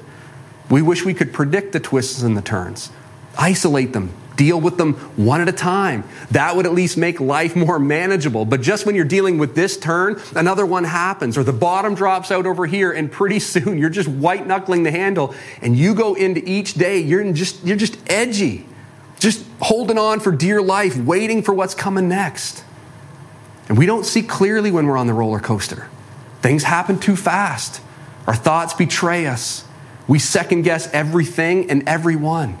We 0.70 0.80
wish 0.80 1.04
we 1.04 1.12
could 1.12 1.34
predict 1.34 1.74
the 1.74 1.78
twists 1.78 2.22
and 2.22 2.34
the 2.34 2.40
turns, 2.40 2.90
isolate 3.38 3.92
them, 3.92 4.14
deal 4.34 4.58
with 4.58 4.78
them 4.78 4.94
one 5.14 5.42
at 5.42 5.48
a 5.50 5.52
time. 5.52 6.04
That 6.30 6.56
would 6.56 6.64
at 6.64 6.72
least 6.72 6.96
make 6.96 7.20
life 7.20 7.54
more 7.54 7.78
manageable. 7.78 8.46
But 8.46 8.62
just 8.62 8.86
when 8.86 8.94
you're 8.94 9.04
dealing 9.04 9.36
with 9.36 9.54
this 9.54 9.76
turn, 9.76 10.18
another 10.34 10.64
one 10.64 10.84
happens, 10.84 11.36
or 11.36 11.44
the 11.44 11.52
bottom 11.52 11.94
drops 11.94 12.30
out 12.30 12.46
over 12.46 12.64
here, 12.64 12.90
and 12.92 13.12
pretty 13.12 13.40
soon 13.40 13.76
you're 13.76 13.90
just 13.90 14.08
white 14.08 14.46
knuckling 14.46 14.84
the 14.84 14.90
handle, 14.90 15.34
and 15.60 15.76
you 15.76 15.94
go 15.94 16.14
into 16.14 16.42
each 16.48 16.72
day, 16.72 16.98
you're 16.98 17.30
just, 17.34 17.62
you're 17.62 17.76
just 17.76 17.98
edgy, 18.10 18.64
just 19.18 19.44
holding 19.60 19.98
on 19.98 20.18
for 20.18 20.32
dear 20.32 20.62
life, 20.62 20.96
waiting 20.96 21.42
for 21.42 21.52
what's 21.52 21.74
coming 21.74 22.08
next. 22.08 22.62
And 23.68 23.76
we 23.76 23.86
don't 23.86 24.06
see 24.06 24.22
clearly 24.22 24.70
when 24.70 24.86
we're 24.86 24.96
on 24.96 25.06
the 25.06 25.14
roller 25.14 25.40
coaster. 25.40 25.88
Things 26.40 26.62
happen 26.62 26.98
too 26.98 27.16
fast. 27.16 27.80
Our 28.26 28.34
thoughts 28.34 28.74
betray 28.74 29.26
us. 29.26 29.64
We 30.08 30.18
second 30.18 30.62
guess 30.62 30.92
everything 30.92 31.70
and 31.70 31.88
everyone. 31.88 32.58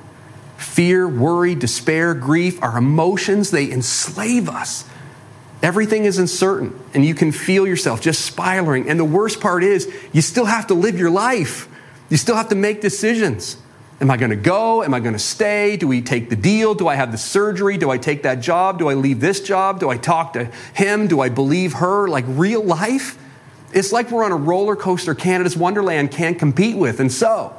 Fear, 0.56 1.08
worry, 1.08 1.54
despair, 1.54 2.14
grief, 2.14 2.62
our 2.62 2.78
emotions, 2.78 3.50
they 3.50 3.70
enslave 3.70 4.48
us. 4.48 4.84
Everything 5.62 6.04
is 6.04 6.18
uncertain, 6.18 6.78
and 6.92 7.04
you 7.04 7.14
can 7.14 7.32
feel 7.32 7.66
yourself 7.66 8.00
just 8.00 8.24
spiraling. 8.24 8.88
And 8.88 8.98
the 8.98 9.04
worst 9.04 9.40
part 9.40 9.62
is, 9.64 9.92
you 10.12 10.22
still 10.22 10.44
have 10.44 10.66
to 10.68 10.74
live 10.74 10.98
your 10.98 11.10
life. 11.10 11.68
You 12.08 12.16
still 12.16 12.36
have 12.36 12.48
to 12.50 12.54
make 12.54 12.80
decisions. 12.80 13.56
Am 14.00 14.10
I 14.10 14.18
going 14.18 14.30
to 14.30 14.36
go? 14.36 14.82
Am 14.82 14.92
I 14.92 15.00
going 15.00 15.14
to 15.14 15.18
stay? 15.18 15.76
Do 15.78 15.88
we 15.88 16.02
take 16.02 16.28
the 16.28 16.36
deal? 16.36 16.74
Do 16.74 16.86
I 16.86 16.96
have 16.96 17.12
the 17.12 17.18
surgery? 17.18 17.78
Do 17.78 17.90
I 17.90 17.96
take 17.96 18.24
that 18.24 18.40
job? 18.40 18.78
Do 18.78 18.88
I 18.88 18.94
leave 18.94 19.20
this 19.20 19.40
job? 19.40 19.80
Do 19.80 19.88
I 19.88 19.96
talk 19.96 20.34
to 20.34 20.44
him? 20.74 21.06
Do 21.06 21.20
I 21.20 21.30
believe 21.30 21.74
her? 21.74 22.06
Like 22.06 22.24
real 22.28 22.62
life? 22.62 23.18
It's 23.72 23.92
like 23.92 24.10
we're 24.10 24.24
on 24.24 24.32
a 24.32 24.36
roller 24.36 24.76
coaster 24.76 25.14
Canada's 25.14 25.56
Wonderland 25.56 26.10
can't 26.10 26.38
compete 26.38 26.76
with. 26.76 27.00
And 27.00 27.10
so, 27.10 27.54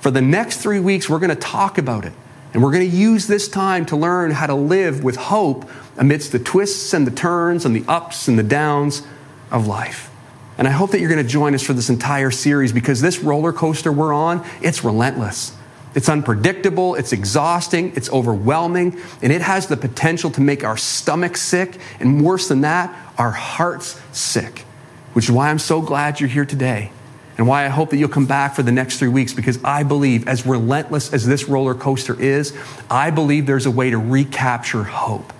for 0.00 0.10
the 0.10 0.20
next 0.20 0.58
three 0.58 0.80
weeks, 0.80 1.08
we're 1.08 1.20
going 1.20 1.30
to 1.30 1.36
talk 1.36 1.78
about 1.78 2.04
it. 2.04 2.12
And 2.52 2.62
we're 2.62 2.72
going 2.72 2.88
to 2.88 2.96
use 2.96 3.26
this 3.26 3.48
time 3.48 3.86
to 3.86 3.96
learn 3.96 4.32
how 4.32 4.46
to 4.46 4.54
live 4.54 5.04
with 5.04 5.16
hope 5.16 5.68
amidst 5.96 6.32
the 6.32 6.38
twists 6.38 6.94
and 6.94 7.06
the 7.06 7.10
turns 7.10 7.64
and 7.64 7.76
the 7.76 7.84
ups 7.86 8.28
and 8.28 8.38
the 8.38 8.42
downs 8.42 9.02
of 9.50 9.66
life. 9.66 10.10
And 10.58 10.66
I 10.66 10.70
hope 10.70 10.90
that 10.92 11.00
you're 11.00 11.10
going 11.10 11.24
to 11.24 11.28
join 11.28 11.54
us 11.54 11.62
for 11.62 11.74
this 11.74 11.90
entire 11.90 12.30
series 12.30 12.72
because 12.72 13.00
this 13.00 13.20
roller 13.20 13.52
coaster 13.52 13.92
we're 13.92 14.12
on, 14.12 14.44
it's 14.62 14.84
relentless. 14.84 15.55
It's 15.96 16.10
unpredictable, 16.10 16.94
it's 16.94 17.14
exhausting, 17.14 17.94
it's 17.96 18.10
overwhelming, 18.10 19.00
and 19.22 19.32
it 19.32 19.40
has 19.40 19.66
the 19.66 19.78
potential 19.78 20.30
to 20.32 20.42
make 20.42 20.62
our 20.62 20.76
stomach 20.76 21.38
sick, 21.38 21.78
and 21.98 22.22
worse 22.22 22.48
than 22.48 22.60
that, 22.60 22.94
our 23.16 23.30
hearts 23.30 23.98
sick. 24.12 24.60
Which 25.14 25.24
is 25.24 25.30
why 25.30 25.48
I'm 25.48 25.58
so 25.58 25.80
glad 25.80 26.20
you're 26.20 26.28
here 26.28 26.44
today, 26.44 26.92
and 27.38 27.48
why 27.48 27.64
I 27.64 27.68
hope 27.68 27.88
that 27.90 27.96
you'll 27.96 28.10
come 28.10 28.26
back 28.26 28.54
for 28.54 28.62
the 28.62 28.72
next 28.72 28.98
three 28.98 29.08
weeks, 29.08 29.32
because 29.32 29.58
I 29.64 29.84
believe, 29.84 30.28
as 30.28 30.44
relentless 30.44 31.14
as 31.14 31.26
this 31.26 31.48
roller 31.48 31.74
coaster 31.74 32.20
is, 32.20 32.54
I 32.90 33.10
believe 33.10 33.46
there's 33.46 33.64
a 33.64 33.70
way 33.70 33.88
to 33.88 33.96
recapture 33.96 34.84
hope. 34.84 35.32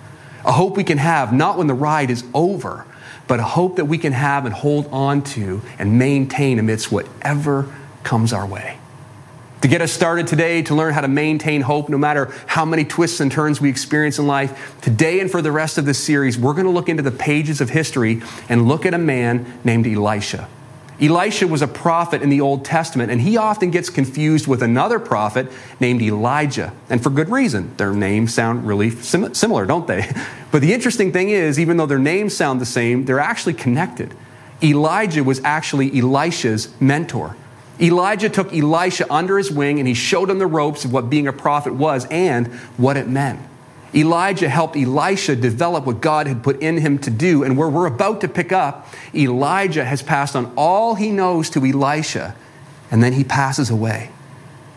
A 0.43 0.51
hope 0.51 0.75
we 0.75 0.83
can 0.83 0.97
have 0.97 1.31
not 1.31 1.59
when 1.59 1.67
the 1.67 1.75
ride 1.75 2.09
is 2.09 2.23
over, 2.33 2.87
but 3.27 3.39
a 3.39 3.43
hope 3.43 3.75
that 3.75 3.85
we 3.85 3.99
can 3.99 4.13
have 4.13 4.45
and 4.45 4.55
hold 4.55 4.87
on 4.91 5.21
to 5.21 5.61
and 5.77 5.99
maintain 5.99 6.57
amidst 6.57 6.91
whatever 6.91 7.71
comes 8.01 8.33
our 8.33 8.47
way. 8.47 8.76
To 9.61 9.67
get 9.67 9.81
us 9.81 9.91
started 9.91 10.27
today, 10.27 10.61
to 10.63 10.75
learn 10.75 10.93
how 10.93 11.01
to 11.01 11.07
maintain 11.07 11.61
hope 11.61 11.89
no 11.89 11.97
matter 11.97 12.31
how 12.45 12.63
many 12.63 12.85
twists 12.85 13.19
and 13.19 13.31
turns 13.31 13.59
we 13.59 13.69
experience 13.69 14.19
in 14.19 14.27
life, 14.27 14.79
today 14.81 15.19
and 15.19 15.31
for 15.31 15.41
the 15.41 15.51
rest 15.51 15.79
of 15.79 15.85
this 15.85 15.97
series, 15.97 16.37
we're 16.37 16.53
going 16.53 16.65
to 16.65 16.71
look 16.71 16.89
into 16.89 17.01
the 17.01 17.11
pages 17.11 17.59
of 17.59 17.71
history 17.71 18.21
and 18.49 18.67
look 18.67 18.85
at 18.85 18.93
a 18.93 18.99
man 18.99 19.59
named 19.63 19.87
Elisha. 19.87 20.47
Elisha 21.01 21.47
was 21.47 21.61
a 21.61 21.67
prophet 21.67 22.21
in 22.21 22.29
the 22.29 22.41
Old 22.41 22.65
Testament, 22.65 23.11
and 23.11 23.21
he 23.21 23.37
often 23.37 23.71
gets 23.71 23.89
confused 23.89 24.47
with 24.47 24.61
another 24.61 24.99
prophet 24.99 25.51
named 25.79 26.01
Elijah. 26.01 26.71
And 26.89 27.01
for 27.01 27.09
good 27.09 27.29
reason. 27.29 27.75
Their 27.77 27.93
names 27.93 28.33
sound 28.33 28.67
really 28.67 28.91
sim- 28.91 29.33
similar, 29.33 29.65
don't 29.65 29.87
they? 29.87 30.09
But 30.49 30.61
the 30.61 30.73
interesting 30.73 31.11
thing 31.11 31.29
is, 31.29 31.59
even 31.59 31.75
though 31.75 31.85
their 31.85 31.99
names 31.99 32.33
sound 32.35 32.61
the 32.61 32.65
same, 32.65 33.03
they're 33.03 33.19
actually 33.19 33.53
connected. 33.53 34.15
Elijah 34.63 35.21
was 35.21 35.41
actually 35.43 35.99
Elisha's 35.99 36.69
mentor. 36.79 37.35
Elijah 37.79 38.29
took 38.29 38.53
Elisha 38.53 39.11
under 39.11 39.37
his 39.37 39.51
wing 39.51 39.79
and 39.79 39.87
he 39.87 39.93
showed 39.93 40.29
him 40.29 40.39
the 40.39 40.47
ropes 40.47 40.85
of 40.85 40.91
what 40.91 41.09
being 41.09 41.27
a 41.27 41.33
prophet 41.33 41.73
was 41.73 42.05
and 42.05 42.47
what 42.77 42.97
it 42.97 43.07
meant. 43.07 43.39
Elijah 43.95 44.49
helped 44.49 44.75
Elisha 44.75 45.35
develop 45.35 45.85
what 45.85 46.01
God 46.01 46.27
had 46.27 46.43
put 46.43 46.61
in 46.61 46.77
him 46.77 46.99
to 46.99 47.09
do. 47.09 47.43
And 47.43 47.57
where 47.57 47.69
we're 47.69 47.87
about 47.87 48.21
to 48.21 48.27
pick 48.27 48.51
up, 48.51 48.87
Elijah 49.15 49.85
has 49.85 50.01
passed 50.01 50.35
on 50.35 50.51
all 50.57 50.95
he 50.95 51.11
knows 51.11 51.49
to 51.51 51.65
Elisha, 51.65 52.35
and 52.91 53.01
then 53.01 53.13
he 53.13 53.23
passes 53.23 53.69
away. 53.69 54.11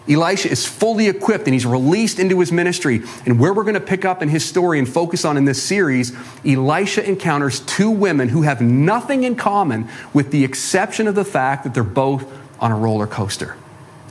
Elisha 0.09 0.50
is 0.50 0.66
fully 0.66 1.09
equipped 1.09 1.45
and 1.45 1.54
he's 1.54 1.66
released 1.66 2.19
into 2.19 2.40
his 2.40 2.50
ministry. 2.50 3.02
And 3.26 3.38
where 3.38 3.52
we're 3.52 3.64
going 3.64 3.75
to 3.75 3.80
pick 3.80 4.04
up 4.04 4.23
in 4.23 4.28
his 4.28 4.45
story 4.45 4.78
and 4.78 4.88
focus 4.88 5.25
on 5.25 5.37
in 5.37 5.45
this 5.45 5.62
series, 5.62 6.12
Elisha 6.45 7.07
encounters 7.07 7.61
two 7.61 7.90
women 7.90 8.28
who 8.28 8.42
have 8.42 8.61
nothing 8.61 9.23
in 9.23 9.37
common 9.37 9.88
with 10.12 10.30
the 10.30 10.42
exception 10.42 11.07
of 11.07 11.14
the 11.14 11.25
fact 11.25 11.64
that 11.64 11.75
they're 11.75 11.85
both 11.85 12.26
on 12.61 12.71
a 12.71 12.76
roller 12.76 13.07
coaster. 13.07 13.57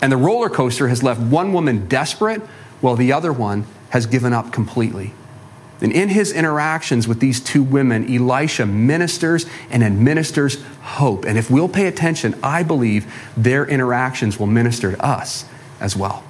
And 0.01 0.11
the 0.11 0.17
roller 0.17 0.49
coaster 0.49 0.87
has 0.87 1.03
left 1.03 1.19
one 1.19 1.53
woman 1.53 1.87
desperate 1.87 2.41
while 2.81 2.95
the 2.95 3.11
other 3.11 3.33
one 3.33 3.65
has 3.89 4.05
given 4.05 4.33
up 4.33 4.51
completely. 4.51 5.13
And 5.81 5.93
in 5.93 6.09
his 6.09 6.33
interactions 6.33 7.07
with 7.07 7.19
these 7.19 7.39
two 7.39 7.63
women, 7.63 8.13
Elisha 8.13 8.65
ministers 8.65 9.45
and 9.69 9.83
administers 9.83 10.61
hope. 10.81 11.25
And 11.25 11.37
if 11.37 11.49
we'll 11.49 11.69
pay 11.69 11.87
attention, 11.87 12.35
I 12.43 12.63
believe 12.63 13.11
their 13.37 13.65
interactions 13.65 14.37
will 14.37 14.47
minister 14.47 14.91
to 14.91 15.05
us 15.05 15.45
as 15.79 15.95
well. 15.95 16.23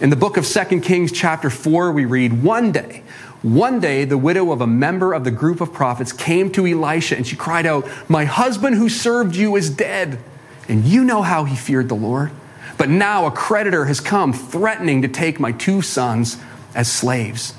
In 0.00 0.10
the 0.10 0.16
book 0.16 0.36
of 0.36 0.46
2 0.46 0.80
Kings, 0.80 1.12
chapter 1.12 1.50
4, 1.50 1.92
we 1.92 2.04
read, 2.04 2.42
One 2.42 2.72
day, 2.72 3.02
one 3.42 3.78
day, 3.78 4.04
the 4.04 4.18
widow 4.18 4.50
of 4.50 4.60
a 4.60 4.66
member 4.66 5.14
of 5.14 5.24
the 5.24 5.30
group 5.30 5.60
of 5.60 5.72
prophets 5.72 6.12
came 6.12 6.50
to 6.52 6.66
Elisha 6.66 7.16
and 7.16 7.26
she 7.26 7.36
cried 7.36 7.64
out, 7.64 7.88
My 8.08 8.24
husband 8.24 8.76
who 8.76 8.88
served 8.88 9.36
you 9.36 9.56
is 9.56 9.70
dead. 9.70 10.18
And 10.68 10.84
you 10.84 11.04
know 11.04 11.22
how 11.22 11.44
he 11.44 11.56
feared 11.56 11.88
the 11.88 11.94
Lord. 11.94 12.30
But 12.78 12.88
now 12.88 13.26
a 13.26 13.30
creditor 13.30 13.86
has 13.86 14.00
come 14.00 14.32
threatening 14.32 15.02
to 15.02 15.08
take 15.08 15.40
my 15.40 15.52
two 15.52 15.82
sons 15.82 16.38
as 16.74 16.90
slaves. 16.90 17.54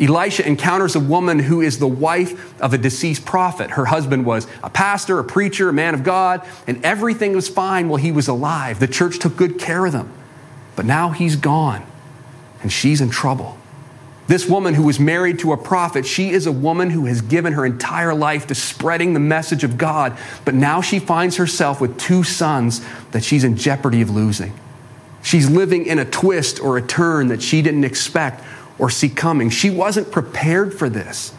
Elisha 0.00 0.46
encounters 0.46 0.96
a 0.96 1.00
woman 1.00 1.38
who 1.38 1.60
is 1.60 1.78
the 1.78 1.86
wife 1.86 2.58
of 2.60 2.72
a 2.72 2.78
deceased 2.78 3.26
prophet. 3.26 3.72
Her 3.72 3.84
husband 3.84 4.24
was 4.24 4.46
a 4.62 4.70
pastor, 4.70 5.18
a 5.18 5.24
preacher, 5.24 5.68
a 5.68 5.72
man 5.72 5.92
of 5.92 6.02
God, 6.02 6.46
and 6.66 6.82
everything 6.84 7.34
was 7.34 7.48
fine 7.48 7.88
while 7.88 7.98
he 7.98 8.10
was 8.10 8.26
alive. 8.26 8.80
The 8.80 8.88
church 8.88 9.18
took 9.18 9.36
good 9.36 9.58
care 9.58 9.84
of 9.84 9.92
them. 9.92 10.10
But 10.74 10.86
now 10.86 11.10
he's 11.10 11.36
gone, 11.36 11.84
and 12.62 12.72
she's 12.72 13.02
in 13.02 13.10
trouble. 13.10 13.58
This 14.30 14.48
woman 14.48 14.74
who 14.74 14.84
was 14.84 15.00
married 15.00 15.40
to 15.40 15.52
a 15.52 15.56
prophet, 15.56 16.06
she 16.06 16.30
is 16.30 16.46
a 16.46 16.52
woman 16.52 16.90
who 16.90 17.06
has 17.06 17.20
given 17.20 17.54
her 17.54 17.66
entire 17.66 18.14
life 18.14 18.46
to 18.46 18.54
spreading 18.54 19.12
the 19.12 19.18
message 19.18 19.64
of 19.64 19.76
God, 19.76 20.16
but 20.44 20.54
now 20.54 20.80
she 20.80 21.00
finds 21.00 21.34
herself 21.34 21.80
with 21.80 21.98
two 21.98 22.22
sons 22.22 22.80
that 23.10 23.24
she's 23.24 23.42
in 23.42 23.56
jeopardy 23.56 24.02
of 24.02 24.08
losing. 24.08 24.52
She's 25.24 25.50
living 25.50 25.84
in 25.84 25.98
a 25.98 26.04
twist 26.04 26.60
or 26.60 26.78
a 26.78 26.82
turn 26.82 27.26
that 27.26 27.42
she 27.42 27.60
didn't 27.60 27.82
expect 27.82 28.44
or 28.78 28.88
see 28.88 29.08
coming. 29.08 29.50
She 29.50 29.68
wasn't 29.68 30.12
prepared 30.12 30.74
for 30.74 30.88
this. 30.88 31.32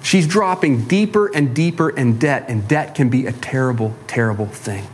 She's 0.00 0.28
dropping 0.28 0.84
deeper 0.84 1.26
and 1.26 1.52
deeper 1.52 1.90
in 1.90 2.16
debt, 2.16 2.44
and 2.46 2.68
debt 2.68 2.94
can 2.94 3.08
be 3.08 3.26
a 3.26 3.32
terrible, 3.32 3.96
terrible 4.06 4.46
thing. 4.46 4.86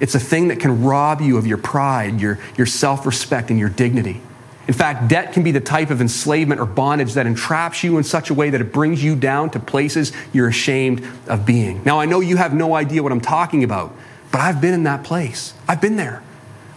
It's 0.00 0.16
a 0.16 0.20
thing 0.20 0.48
that 0.48 0.58
can 0.58 0.82
rob 0.82 1.20
you 1.20 1.36
of 1.36 1.46
your 1.46 1.58
pride, 1.58 2.20
your, 2.20 2.40
your 2.56 2.66
self 2.66 3.06
respect, 3.06 3.50
and 3.50 3.58
your 3.60 3.68
dignity. 3.68 4.20
In 4.68 4.74
fact, 4.74 5.08
debt 5.08 5.32
can 5.32 5.42
be 5.42 5.50
the 5.50 5.60
type 5.60 5.90
of 5.90 6.00
enslavement 6.00 6.60
or 6.60 6.66
bondage 6.66 7.14
that 7.14 7.26
entraps 7.26 7.82
you 7.82 7.98
in 7.98 8.04
such 8.04 8.30
a 8.30 8.34
way 8.34 8.50
that 8.50 8.60
it 8.60 8.72
brings 8.72 9.02
you 9.02 9.16
down 9.16 9.50
to 9.50 9.60
places 9.60 10.12
you're 10.32 10.48
ashamed 10.48 11.04
of 11.26 11.44
being. 11.44 11.82
Now, 11.84 11.98
I 11.98 12.06
know 12.06 12.20
you 12.20 12.36
have 12.36 12.54
no 12.54 12.74
idea 12.74 13.02
what 13.02 13.10
I'm 13.10 13.20
talking 13.20 13.64
about, 13.64 13.92
but 14.30 14.40
I've 14.40 14.60
been 14.60 14.72
in 14.72 14.84
that 14.84 15.02
place. 15.02 15.54
I've 15.66 15.80
been 15.80 15.96
there. 15.96 16.22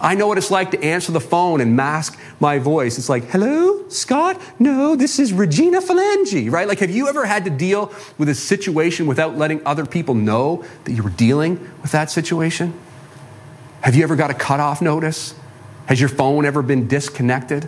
I 0.02 0.16
know 0.16 0.28
what 0.28 0.38
it's 0.38 0.52
like 0.52 0.72
to 0.72 0.84
answer 0.84 1.12
the 1.12 1.22
phone 1.22 1.62
and 1.62 1.76
mask 1.76 2.20
my 2.40 2.60
voice. 2.60 2.98
It's 2.98 3.08
like, 3.08 3.26
hello, 3.26 3.88
Scott? 3.88 4.42
No, 4.60 4.96
this 4.96 5.20
is 5.20 5.32
Regina 5.32 5.80
Phalange, 5.80 6.52
right? 6.52 6.68
Like, 6.68 6.80
have 6.80 6.90
you 6.90 7.08
ever 7.08 7.26
had 7.26 7.46
to 7.46 7.50
deal 7.50 7.94
with 8.18 8.30
a 8.30 8.36
situation 8.36 9.06
without 9.06 9.38
letting 9.38 9.66
other 9.66 9.86
people 9.86 10.14
know 10.14 10.66
that 10.84 10.92
you 10.92 11.02
were 11.02 11.12
dealing 11.12 11.60
with 11.82 11.92
that 11.92 12.12
situation? 12.12 12.74
Have 13.82 13.96
you 13.96 14.04
ever 14.04 14.16
got 14.16 14.32
a 14.32 14.34
cutoff 14.34 14.82
notice? 14.82 15.36
Has 15.86 16.00
your 16.00 16.10
phone 16.10 16.46
ever 16.46 16.62
been 16.62 16.88
disconnected? 16.88 17.68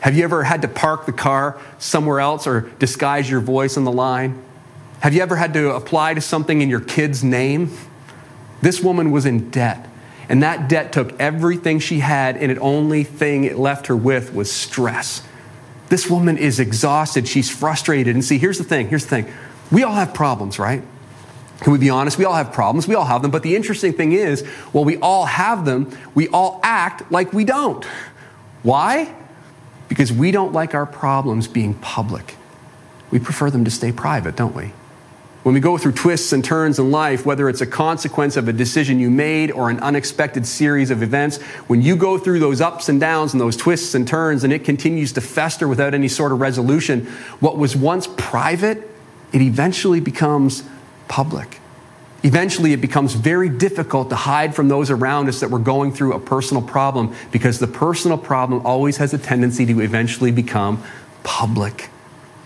Have 0.00 0.16
you 0.16 0.24
ever 0.24 0.44
had 0.44 0.62
to 0.62 0.68
park 0.68 1.06
the 1.06 1.12
car 1.12 1.60
somewhere 1.78 2.20
else 2.20 2.46
or 2.46 2.62
disguise 2.78 3.30
your 3.30 3.40
voice 3.40 3.76
on 3.76 3.84
the 3.84 3.92
line? 3.92 4.42
Have 5.00 5.14
you 5.14 5.22
ever 5.22 5.36
had 5.36 5.52
to 5.54 5.74
apply 5.74 6.14
to 6.14 6.20
something 6.20 6.62
in 6.62 6.70
your 6.70 6.80
kid's 6.80 7.24
name? 7.24 7.76
This 8.62 8.80
woman 8.82 9.10
was 9.10 9.26
in 9.26 9.50
debt. 9.50 9.88
And 10.28 10.42
that 10.42 10.68
debt 10.68 10.92
took 10.92 11.18
everything 11.18 11.80
she 11.80 11.98
had, 11.98 12.36
and 12.36 12.56
the 12.56 12.60
only 12.60 13.02
thing 13.02 13.44
it 13.44 13.58
left 13.58 13.88
her 13.88 13.96
with 13.96 14.32
was 14.32 14.50
stress. 14.50 15.26
This 15.88 16.08
woman 16.08 16.38
is 16.38 16.60
exhausted. 16.60 17.26
She's 17.26 17.50
frustrated. 17.50 18.14
And 18.14 18.24
see, 18.24 18.38
here's 18.38 18.58
the 18.58 18.64
thing 18.64 18.88
here's 18.88 19.04
the 19.04 19.22
thing. 19.22 19.32
We 19.72 19.82
all 19.82 19.94
have 19.94 20.14
problems, 20.14 20.58
right? 20.58 20.82
Can 21.60 21.72
we 21.72 21.78
be 21.78 21.90
honest? 21.90 22.16
We 22.16 22.24
all 22.24 22.34
have 22.34 22.52
problems. 22.52 22.88
We 22.88 22.94
all 22.94 23.04
have 23.04 23.22
them. 23.22 23.30
But 23.30 23.42
the 23.42 23.54
interesting 23.54 23.92
thing 23.92 24.12
is, 24.12 24.46
while 24.72 24.84
we 24.84 24.96
all 24.98 25.26
have 25.26 25.64
them, 25.64 25.90
we 26.14 26.28
all 26.28 26.60
act 26.62 27.10
like 27.12 27.32
we 27.32 27.44
don't. 27.44 27.84
Why? 28.62 29.14
Because 29.88 30.12
we 30.12 30.30
don't 30.30 30.52
like 30.52 30.74
our 30.74 30.86
problems 30.86 31.48
being 31.48 31.74
public. 31.74 32.36
We 33.10 33.18
prefer 33.18 33.50
them 33.50 33.64
to 33.64 33.70
stay 33.70 33.92
private, 33.92 34.36
don't 34.36 34.54
we? 34.54 34.72
When 35.42 35.54
we 35.54 35.60
go 35.60 35.78
through 35.78 35.92
twists 35.92 36.32
and 36.32 36.44
turns 36.44 36.78
in 36.78 36.90
life, 36.90 37.24
whether 37.24 37.48
it's 37.48 37.62
a 37.62 37.66
consequence 37.66 38.36
of 38.36 38.46
a 38.46 38.52
decision 38.52 39.00
you 39.00 39.10
made 39.10 39.50
or 39.50 39.70
an 39.70 39.80
unexpected 39.80 40.46
series 40.46 40.90
of 40.90 41.02
events, 41.02 41.38
when 41.66 41.80
you 41.80 41.96
go 41.96 42.18
through 42.18 42.40
those 42.40 42.60
ups 42.60 42.90
and 42.90 43.00
downs 43.00 43.32
and 43.32 43.40
those 43.40 43.56
twists 43.56 43.94
and 43.94 44.06
turns 44.06 44.44
and 44.44 44.52
it 44.52 44.64
continues 44.64 45.12
to 45.14 45.22
fester 45.22 45.66
without 45.66 45.94
any 45.94 46.08
sort 46.08 46.32
of 46.32 46.40
resolution, 46.40 47.06
what 47.40 47.56
was 47.56 47.74
once 47.74 48.06
private, 48.18 48.86
it 49.32 49.40
eventually 49.40 50.00
becomes 50.00 50.62
public. 51.10 51.60
Eventually, 52.22 52.72
it 52.72 52.80
becomes 52.80 53.14
very 53.14 53.48
difficult 53.48 54.10
to 54.10 54.16
hide 54.16 54.54
from 54.54 54.68
those 54.68 54.90
around 54.90 55.28
us 55.28 55.40
that 55.40 55.50
we're 55.50 55.58
going 55.58 55.92
through 55.92 56.12
a 56.14 56.20
personal 56.20 56.62
problem 56.62 57.14
because 57.32 57.58
the 57.58 57.66
personal 57.66 58.16
problem 58.16 58.64
always 58.64 58.98
has 58.98 59.12
a 59.12 59.18
tendency 59.18 59.66
to 59.66 59.80
eventually 59.80 60.30
become 60.30 60.82
public. 61.22 61.90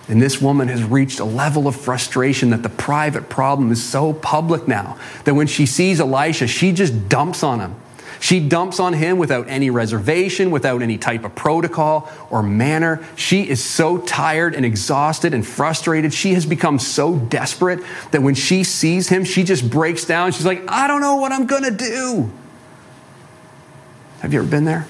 And 0.08 0.20
this 0.20 0.40
woman 0.40 0.68
has 0.68 0.82
reached 0.82 1.20
a 1.20 1.24
level 1.24 1.66
of 1.66 1.76
frustration 1.76 2.50
that 2.50 2.62
the 2.62 2.68
private 2.68 3.28
problem 3.28 3.70
is 3.70 3.82
so 3.82 4.12
public 4.12 4.66
now 4.66 4.98
that 5.24 5.34
when 5.34 5.46
she 5.46 5.66
sees 5.66 6.00
Elisha, 6.00 6.46
she 6.46 6.72
just 6.72 7.08
dumps 7.08 7.42
on 7.42 7.60
him. 7.60 7.74
She 8.20 8.40
dumps 8.40 8.80
on 8.80 8.92
him 8.92 9.18
without 9.18 9.48
any 9.48 9.70
reservation, 9.70 10.50
without 10.50 10.82
any 10.82 10.98
type 10.98 11.24
of 11.24 11.34
protocol 11.34 12.10
or 12.30 12.42
manner. 12.42 13.04
She 13.16 13.48
is 13.48 13.62
so 13.62 13.98
tired 13.98 14.54
and 14.54 14.64
exhausted 14.64 15.34
and 15.34 15.46
frustrated. 15.46 16.14
She 16.14 16.34
has 16.34 16.46
become 16.46 16.78
so 16.78 17.16
desperate 17.16 17.80
that 18.12 18.22
when 18.22 18.34
she 18.34 18.64
sees 18.64 19.08
him, 19.08 19.24
she 19.24 19.44
just 19.44 19.68
breaks 19.70 20.04
down. 20.04 20.32
She's 20.32 20.46
like, 20.46 20.62
I 20.68 20.86
don't 20.86 21.00
know 21.00 21.16
what 21.16 21.32
I'm 21.32 21.46
going 21.46 21.64
to 21.64 21.70
do. 21.70 22.32
Have 24.20 24.32
you 24.32 24.40
ever 24.40 24.48
been 24.48 24.64
there? 24.64 24.86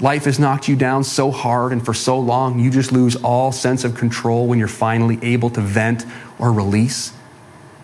Life 0.00 0.24
has 0.26 0.38
knocked 0.38 0.68
you 0.68 0.76
down 0.76 1.04
so 1.04 1.30
hard 1.30 1.72
and 1.72 1.82
for 1.84 1.94
so 1.94 2.18
long, 2.18 2.58
you 2.58 2.70
just 2.70 2.92
lose 2.92 3.16
all 3.16 3.50
sense 3.50 3.82
of 3.84 3.94
control 3.94 4.46
when 4.46 4.58
you're 4.58 4.68
finally 4.68 5.18
able 5.22 5.48
to 5.50 5.62
vent 5.62 6.04
or 6.38 6.52
release. 6.52 7.12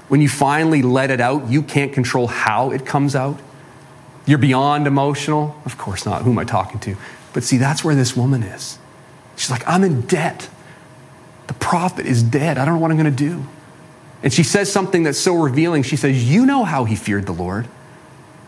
When 0.09 0.21
you 0.21 0.29
finally 0.29 0.83
let 0.83 1.11
it 1.11 1.23
out, 1.23 1.49
you 1.49 1.63
can't 1.63 1.91
control 1.91 2.27
how 2.27 2.71
it 2.71 2.85
comes 2.85 3.17
out. 3.17 3.41
You're 4.27 4.39
beyond 4.39 4.87
emotional? 4.87 5.61
Of 5.65 5.79
course 5.79 6.07
not. 6.07 6.23
Who 6.23 6.31
am 6.31 6.39
I 6.39 6.45
talking 6.45 6.79
to? 6.81 6.97
But 7.33 7.45
see, 7.45 7.57
that's 7.57 7.85
where 7.85 7.95
this 7.95 8.17
woman 8.17 8.43
is. 8.43 8.79
She's 9.37 9.51
like, 9.51 9.67
I'm 9.67 9.83
in 9.83 10.03
debt. 10.03 10.49
The 11.49 11.55
prophet 11.55 12.07
is 12.07 12.23
dead. 12.23 12.59
I 12.59 12.65
don't 12.65 12.75
know 12.75 12.81
what 12.81 12.91
I'm 12.91 12.97
going 12.97 13.15
to 13.15 13.25
do. 13.25 13.45
And 14.23 14.33
she 14.33 14.45
says 14.45 14.71
something 14.71 15.03
that's 15.03 15.19
so 15.19 15.35
revealing. 15.35 15.83
She 15.83 15.97
says, 15.97 16.31
You 16.31 16.47
know 16.47 16.65
how 16.65 16.85
he 16.85 16.95
feared 16.95 17.27
the 17.27 17.33
Lord. 17.33 17.67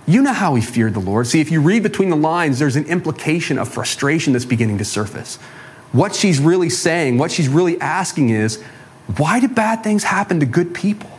You 0.06 0.22
know 0.22 0.32
how 0.32 0.54
he 0.54 0.62
feared 0.62 0.94
the 0.94 1.00
Lord. 1.00 1.26
See, 1.26 1.40
if 1.40 1.50
you 1.50 1.60
read 1.60 1.82
between 1.82 2.10
the 2.10 2.16
lines, 2.16 2.58
there's 2.58 2.76
an 2.76 2.84
implication 2.84 3.58
of 3.58 3.68
frustration 3.68 4.34
that's 4.34 4.44
beginning 4.44 4.78
to 4.78 4.84
surface. 4.84 5.36
What 5.92 6.14
she's 6.14 6.38
really 6.38 6.70
saying, 6.70 7.18
what 7.18 7.32
she's 7.32 7.48
really 7.48 7.80
asking 7.80 8.30
is, 8.30 8.62
why 9.16 9.40
do 9.40 9.48
bad 9.48 9.82
things 9.82 10.04
happen 10.04 10.40
to 10.40 10.46
good 10.46 10.74
people? 10.74 11.10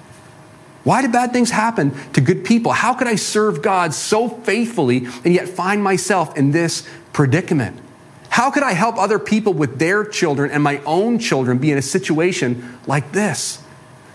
Why 0.86 1.02
do 1.02 1.10
bad 1.10 1.34
things 1.34 1.50
happen 1.50 1.94
to 2.14 2.22
good 2.22 2.46
people? 2.46 2.72
How 2.72 2.94
could 2.94 3.08
I 3.08 3.16
serve 3.16 3.64
God 3.64 3.92
so 3.94 4.30
faithfully 4.30 5.08
and 5.26 5.34
yet 5.34 5.50
find 5.50 5.84
myself 5.84 6.38
in 6.38 6.52
this 6.52 6.88
predicament? 7.12 7.80
How 8.30 8.52
could 8.52 8.62
I 8.62 8.74
help 8.74 8.98
other 8.98 9.18
people 9.18 9.52
with 9.52 9.80
their 9.80 10.06
children 10.06 10.52
and 10.52 10.62
my 10.62 10.80
own 10.86 11.18
children 11.18 11.58
be 11.58 11.72
in 11.72 11.80
a 11.80 11.82
situation 11.82 12.78
like 12.86 13.12
this? 13.14 13.64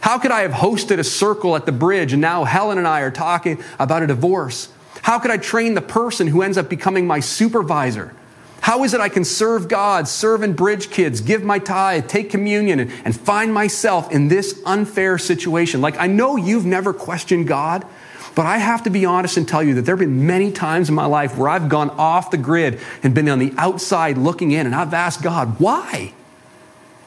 How 0.01 0.19
could 0.19 0.31
I 0.31 0.43
have 0.43 0.53
hosted 0.53 1.01
a 1.01 1.05
circle 1.05 1.57
at 1.57 1.67
the 1.67 1.73
bridge 1.73 2.13
and 2.13 2.23
now 2.23 2.45
Helen 2.45 2.79
and 2.79 2.87
I 2.87 3.01
are 3.01 3.11
talking 3.11 3.61
about 3.81 4.05
a 4.05 4.07
divorce? 4.07 4.69
How 5.03 5.19
could 5.19 5.33
I 5.33 5.39
train 5.39 5.75
the 5.75 5.83
person 5.83 6.29
who 6.29 6.43
ends 6.43 6.57
up 6.57 6.69
becoming 6.69 7.05
my 7.05 7.19
supervisor? 7.19 8.15
How 8.61 8.85
is 8.85 8.93
it 8.93 9.01
I 9.01 9.09
can 9.09 9.25
serve 9.25 9.69
God, 9.69 10.07
serve 10.07 10.43
and 10.43 10.55
bridge 10.55 10.91
kids, 10.91 11.21
give 11.21 11.43
my 11.43 11.59
tithe, 11.59 12.09
take 12.09 12.31
communion, 12.31 12.79
and 12.81 13.19
find 13.19 13.53
myself 13.55 14.13
in 14.13 14.29
this 14.29 14.61
unfair 14.67 15.19
situation? 15.19 15.81
Like, 15.81 15.99
I 15.99 16.07
know 16.07 16.37
you've 16.37 16.67
never 16.67 16.93
questioned 16.93 17.49
God, 17.49 17.87
but 18.35 18.47
I 18.47 18.59
have 18.59 18.85
to 18.85 18.91
be 18.91 19.05
honest 19.05 19.37
and 19.37 19.49
tell 19.49 19.63
you 19.63 19.75
that 19.75 19.83
there 19.83 19.97
have 19.97 20.01
been 20.01 20.27
many 20.27 20.53
times 20.53 20.89
in 20.89 20.95
my 20.95 21.07
life 21.07 21.37
where 21.37 21.49
I've 21.49 21.69
gone 21.69 21.91
off 21.91 22.31
the 22.31 22.37
grid 22.37 22.79
and 23.03 23.15
been 23.15 23.29
on 23.29 23.39
the 23.39 23.53
outside 23.57 24.19
looking 24.19 24.53
in, 24.53 24.67
and 24.67 24.75
I've 24.75 24.95
asked 24.95 25.23
God, 25.23 25.59
why? 25.59 26.13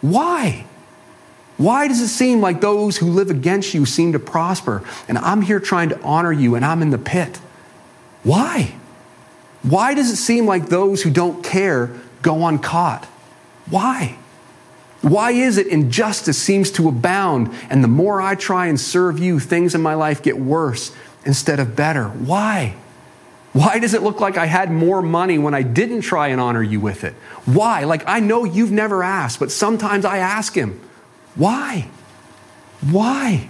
Why? 0.01 0.65
Why 1.57 1.87
does 1.87 2.01
it 2.01 2.07
seem 2.07 2.41
like 2.41 2.61
those 2.61 2.97
who 2.97 3.05
live 3.05 3.29
against 3.29 3.73
you 3.73 3.85
seem 3.85 4.11
to 4.13 4.19
prosper? 4.19 4.83
And 5.07 5.17
I'm 5.19 5.41
here 5.43 5.59
trying 5.59 5.89
to 5.89 6.01
honor 6.01 6.31
you, 6.31 6.55
and 6.55 6.65
I'm 6.65 6.81
in 6.81 6.89
the 6.89 6.97
pit. 6.97 7.39
Why? 8.23 8.75
Why 9.63 9.93
does 9.93 10.11
it 10.11 10.17
seem 10.17 10.45
like 10.45 10.67
those 10.67 11.01
who 11.01 11.09
don't 11.09 11.43
care 11.43 11.91
go 12.21 12.45
uncaught? 12.45 13.05
Why? 13.69 14.17
Why 15.01 15.31
is 15.31 15.57
it 15.57 15.67
injustice 15.67 16.41
seems 16.41 16.71
to 16.71 16.87
abound, 16.87 17.53
and 17.69 17.83
the 17.83 17.89
more 17.89 18.21
I 18.21 18.35
try 18.35 18.67
and 18.67 18.79
serve 18.79 19.19
you, 19.19 19.39
things 19.39 19.75
in 19.75 19.81
my 19.81 19.95
life 19.95 20.21
get 20.21 20.37
worse 20.37 20.95
instead 21.25 21.59
of 21.59 21.75
better? 21.75 22.07
Why? 22.07 22.75
Why 23.53 23.79
does 23.79 23.93
it 23.93 24.01
look 24.01 24.19
like 24.19 24.37
I 24.37 24.45
had 24.45 24.71
more 24.71 25.01
money 25.01 25.37
when 25.37 25.53
I 25.53 25.61
didn't 25.61 26.01
try 26.01 26.29
and 26.29 26.41
honor 26.41 26.63
you 26.63 26.79
with 26.79 27.03
it? 27.03 27.13
Why? 27.45 27.83
Like, 27.83 28.03
I 28.07 28.19
know 28.19 28.45
you've 28.45 28.71
never 28.71 29.03
asked, 29.03 29.39
but 29.39 29.51
sometimes 29.51 30.05
I 30.05 30.17
ask 30.17 30.55
him, 30.55 30.79
why? 31.35 31.87
Why? 32.89 33.49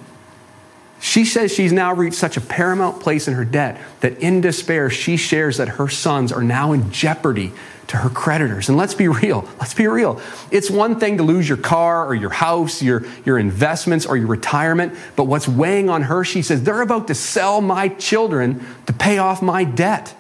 She 1.04 1.26
says 1.26 1.54
she's 1.54 1.74
now 1.74 1.94
reached 1.94 2.16
such 2.16 2.38
a 2.38 2.42
paramount 2.42 3.02
place 3.02 3.28
in 3.28 3.34
her 3.34 3.44
debt 3.44 3.78
that 4.00 4.20
in 4.20 4.40
despair, 4.40 4.90
she 4.90 5.18
shares 5.18 5.58
that 5.58 5.68
her 5.68 5.90
sons 5.90 6.32
are 6.32 6.42
now 6.42 6.72
in 6.72 6.94
jeopardy 6.94 7.52
to 7.88 7.98
her 7.98 8.10
creditors. 8.10 8.70
And 8.70 8.78
let's 8.78 8.94
be 8.94 9.10
real. 9.10 9.46
Let's 9.60 9.74
be 9.74 9.86
real. 9.86 10.22
It's 10.50 10.70
one 10.70 11.02
thing 11.02 11.18
to 11.18 11.24
lose 11.24 11.48
your 11.48 11.58
car 11.58 12.08
or 12.08 12.16
your 12.16 12.30
house, 12.30 12.82
your, 12.82 13.04
your 13.26 13.38
investments 13.38 14.06
or 14.06 14.16
your 14.16 14.28
retirement, 14.28 14.98
but 15.18 15.26
what's 15.26 15.46
weighing 15.46 15.90
on 15.90 16.04
her, 16.04 16.24
she 16.24 16.42
says, 16.42 16.64
they're 16.64 16.82
about 16.82 17.10
to 17.10 17.16
sell 17.16 17.60
my 17.60 17.90
children 17.90 18.66
to 18.86 18.94
pay 18.94 19.18
off 19.18 19.42
my 19.42 19.66
debt. 19.66 20.16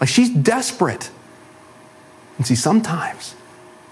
Like 0.00 0.08
she's 0.08 0.30
desperate. 0.30 1.08
And 2.36 2.44
see, 2.44 2.56
sometimes, 2.56 3.36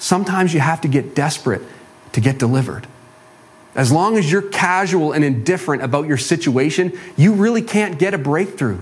sometimes 0.00 0.52
you 0.52 0.58
have 0.58 0.80
to 0.80 0.88
get 0.88 1.14
desperate 1.14 1.62
to 2.10 2.20
get 2.20 2.40
delivered. 2.40 2.88
As 3.74 3.92
long 3.92 4.16
as 4.16 4.30
you're 4.30 4.42
casual 4.42 5.12
and 5.12 5.24
indifferent 5.24 5.82
about 5.82 6.06
your 6.06 6.16
situation, 6.16 6.98
you 7.16 7.34
really 7.34 7.62
can't 7.62 7.98
get 7.98 8.14
a 8.14 8.18
breakthrough. 8.18 8.80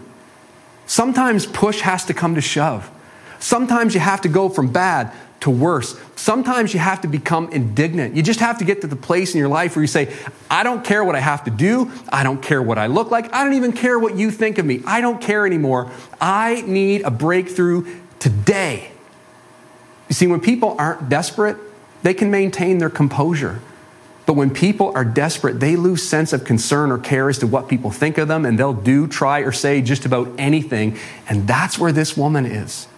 Sometimes 0.86 1.44
push 1.44 1.80
has 1.80 2.04
to 2.06 2.14
come 2.14 2.34
to 2.36 2.40
shove. 2.40 2.90
Sometimes 3.38 3.94
you 3.94 4.00
have 4.00 4.20
to 4.22 4.28
go 4.28 4.48
from 4.48 4.72
bad 4.72 5.12
to 5.40 5.50
worse. 5.50 5.98
Sometimes 6.14 6.72
you 6.72 6.80
have 6.80 7.02
to 7.02 7.08
become 7.08 7.50
indignant. 7.52 8.16
You 8.16 8.22
just 8.22 8.40
have 8.40 8.58
to 8.58 8.64
get 8.64 8.80
to 8.80 8.86
the 8.86 8.96
place 8.96 9.34
in 9.34 9.38
your 9.38 9.48
life 9.48 9.76
where 9.76 9.82
you 9.82 9.88
say, 9.88 10.12
I 10.50 10.62
don't 10.62 10.84
care 10.84 11.04
what 11.04 11.14
I 11.14 11.20
have 11.20 11.44
to 11.44 11.50
do. 11.50 11.90
I 12.08 12.22
don't 12.22 12.40
care 12.40 12.62
what 12.62 12.78
I 12.78 12.86
look 12.86 13.10
like. 13.10 13.32
I 13.34 13.44
don't 13.44 13.54
even 13.54 13.72
care 13.72 13.98
what 13.98 14.16
you 14.16 14.30
think 14.30 14.58
of 14.58 14.64
me. 14.64 14.82
I 14.86 15.00
don't 15.00 15.20
care 15.20 15.44
anymore. 15.44 15.90
I 16.20 16.62
need 16.66 17.02
a 17.02 17.10
breakthrough 17.10 17.86
today. 18.18 18.90
You 20.08 20.14
see, 20.14 20.26
when 20.26 20.40
people 20.40 20.74
aren't 20.78 21.08
desperate, 21.08 21.56
they 22.02 22.14
can 22.14 22.30
maintain 22.30 22.78
their 22.78 22.90
composure. 22.90 23.60
But 24.26 24.34
when 24.34 24.50
people 24.50 24.92
are 24.96 25.04
desperate, 25.04 25.60
they 25.60 25.76
lose 25.76 26.06
sense 26.06 26.32
of 26.32 26.44
concern 26.44 26.90
or 26.90 26.98
care 26.98 27.28
as 27.28 27.38
to 27.38 27.46
what 27.46 27.68
people 27.68 27.92
think 27.92 28.18
of 28.18 28.26
them, 28.26 28.44
and 28.44 28.58
they'll 28.58 28.72
do, 28.74 29.06
try, 29.06 29.40
or 29.40 29.52
say 29.52 29.80
just 29.80 30.04
about 30.04 30.28
anything. 30.36 30.98
And 31.28 31.46
that's 31.46 31.78
where 31.78 31.92
this 31.92 32.16
woman 32.16 32.44
is. 32.44 32.88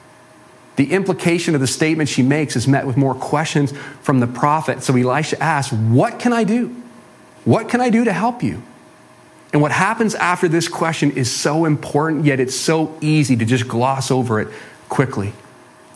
The 0.77 0.93
implication 0.93 1.55
of 1.55 1.61
the 1.61 1.67
statement 1.67 2.09
she 2.09 2.23
makes 2.23 2.57
is 2.57 2.67
met 2.67 2.87
with 2.87 2.97
more 2.97 3.15
questions 3.15 3.73
from 4.01 4.21
the 4.21 4.27
prophet. 4.27 4.83
So 4.83 4.97
Elisha 4.97 5.43
asks, 5.43 5.73
What 5.73 6.19
can 6.19 6.33
I 6.33 6.45
do? 6.45 6.75
What 7.45 7.69
can 7.69 7.81
I 7.81 7.91
do 7.91 8.05
to 8.05 8.13
help 8.13 8.43
you? 8.43 8.63
And 9.53 9.61
what 9.61 9.73
happens 9.73 10.15
after 10.15 10.49
this 10.49 10.69
question 10.69 11.11
is 11.11 11.35
so 11.35 11.65
important, 11.65 12.25
yet 12.25 12.41
it's 12.41 12.55
so 12.55 12.97
easy 13.01 13.37
to 13.37 13.45
just 13.45 13.67
gloss 13.67 14.11
over 14.11 14.41
it 14.41 14.49
quickly. 14.89 15.33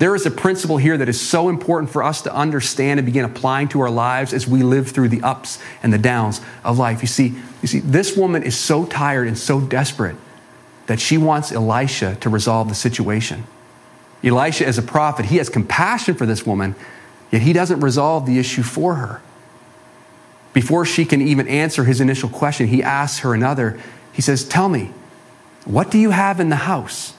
There 0.03 0.17
is 0.17 0.27
a 0.27 0.33
principle 0.33 0.79
here 0.79 0.99
that 0.99 1.09
is 1.09 1.21
so 1.21 1.49
important 1.49 1.89
for 1.93 2.03
us 2.03 2.23
to 2.23 2.35
understand 2.35 2.99
and 2.99 3.07
begin 3.07 3.25
applying 3.25 3.69
to 3.69 3.83
our 3.83 3.89
lives 3.89 4.33
as 4.33 4.49
we 4.49 4.65
live 4.65 4.89
through 4.89 5.11
the 5.11 5.23
ups 5.23 5.61
and 5.81 5.93
the 5.93 5.99
downs 5.99 6.41
of 6.65 6.77
life. 6.77 7.03
You 7.03 7.07
see, 7.07 7.37
you 7.63 7.69
see, 7.69 7.79
this 7.79 8.17
woman 8.17 8.43
is 8.43 8.59
so 8.59 8.85
tired 8.85 9.29
and 9.29 9.39
so 9.39 9.61
desperate 9.61 10.17
that 10.89 10.99
she 10.99 11.19
wants 11.19 11.53
Elisha 11.53 12.17
to 12.17 12.29
resolve 12.29 12.69
the 12.69 12.75
situation. 12.75 13.45
Elisha, 14.25 14.67
as 14.67 14.77
a 14.77 14.83
prophet, 14.83 15.27
he 15.27 15.37
has 15.37 15.49
compassion 15.49 16.17
for 16.17 16.27
this 16.27 16.45
woman, 16.45 16.75
yet 17.31 17.43
he 17.43 17.53
doesn't 17.53 17.79
resolve 17.79 18.27
the 18.27 18.41
issue 18.41 18.65
for 18.65 18.97
her. 18.97 19.23
Before 20.53 20.85
she 20.85 21.05
can 21.05 21.23
even 21.23 21.47
answer 21.47 21.85
his 21.85 22.01
initial 22.01 22.29
question, 22.29 22.67
he 22.67 22.83
asks 22.83 23.21
her 23.21 23.35
another. 23.35 23.79
He 24.13 24.21
says, 24.21 24.43
Tell 24.43 24.69
me, 24.69 24.91
what 25.65 25.93
do 25.93 25.99
you 26.01 26.11
have 26.11 26.41
in 26.41 26.49
the 26.49 26.57
house? 26.57 27.15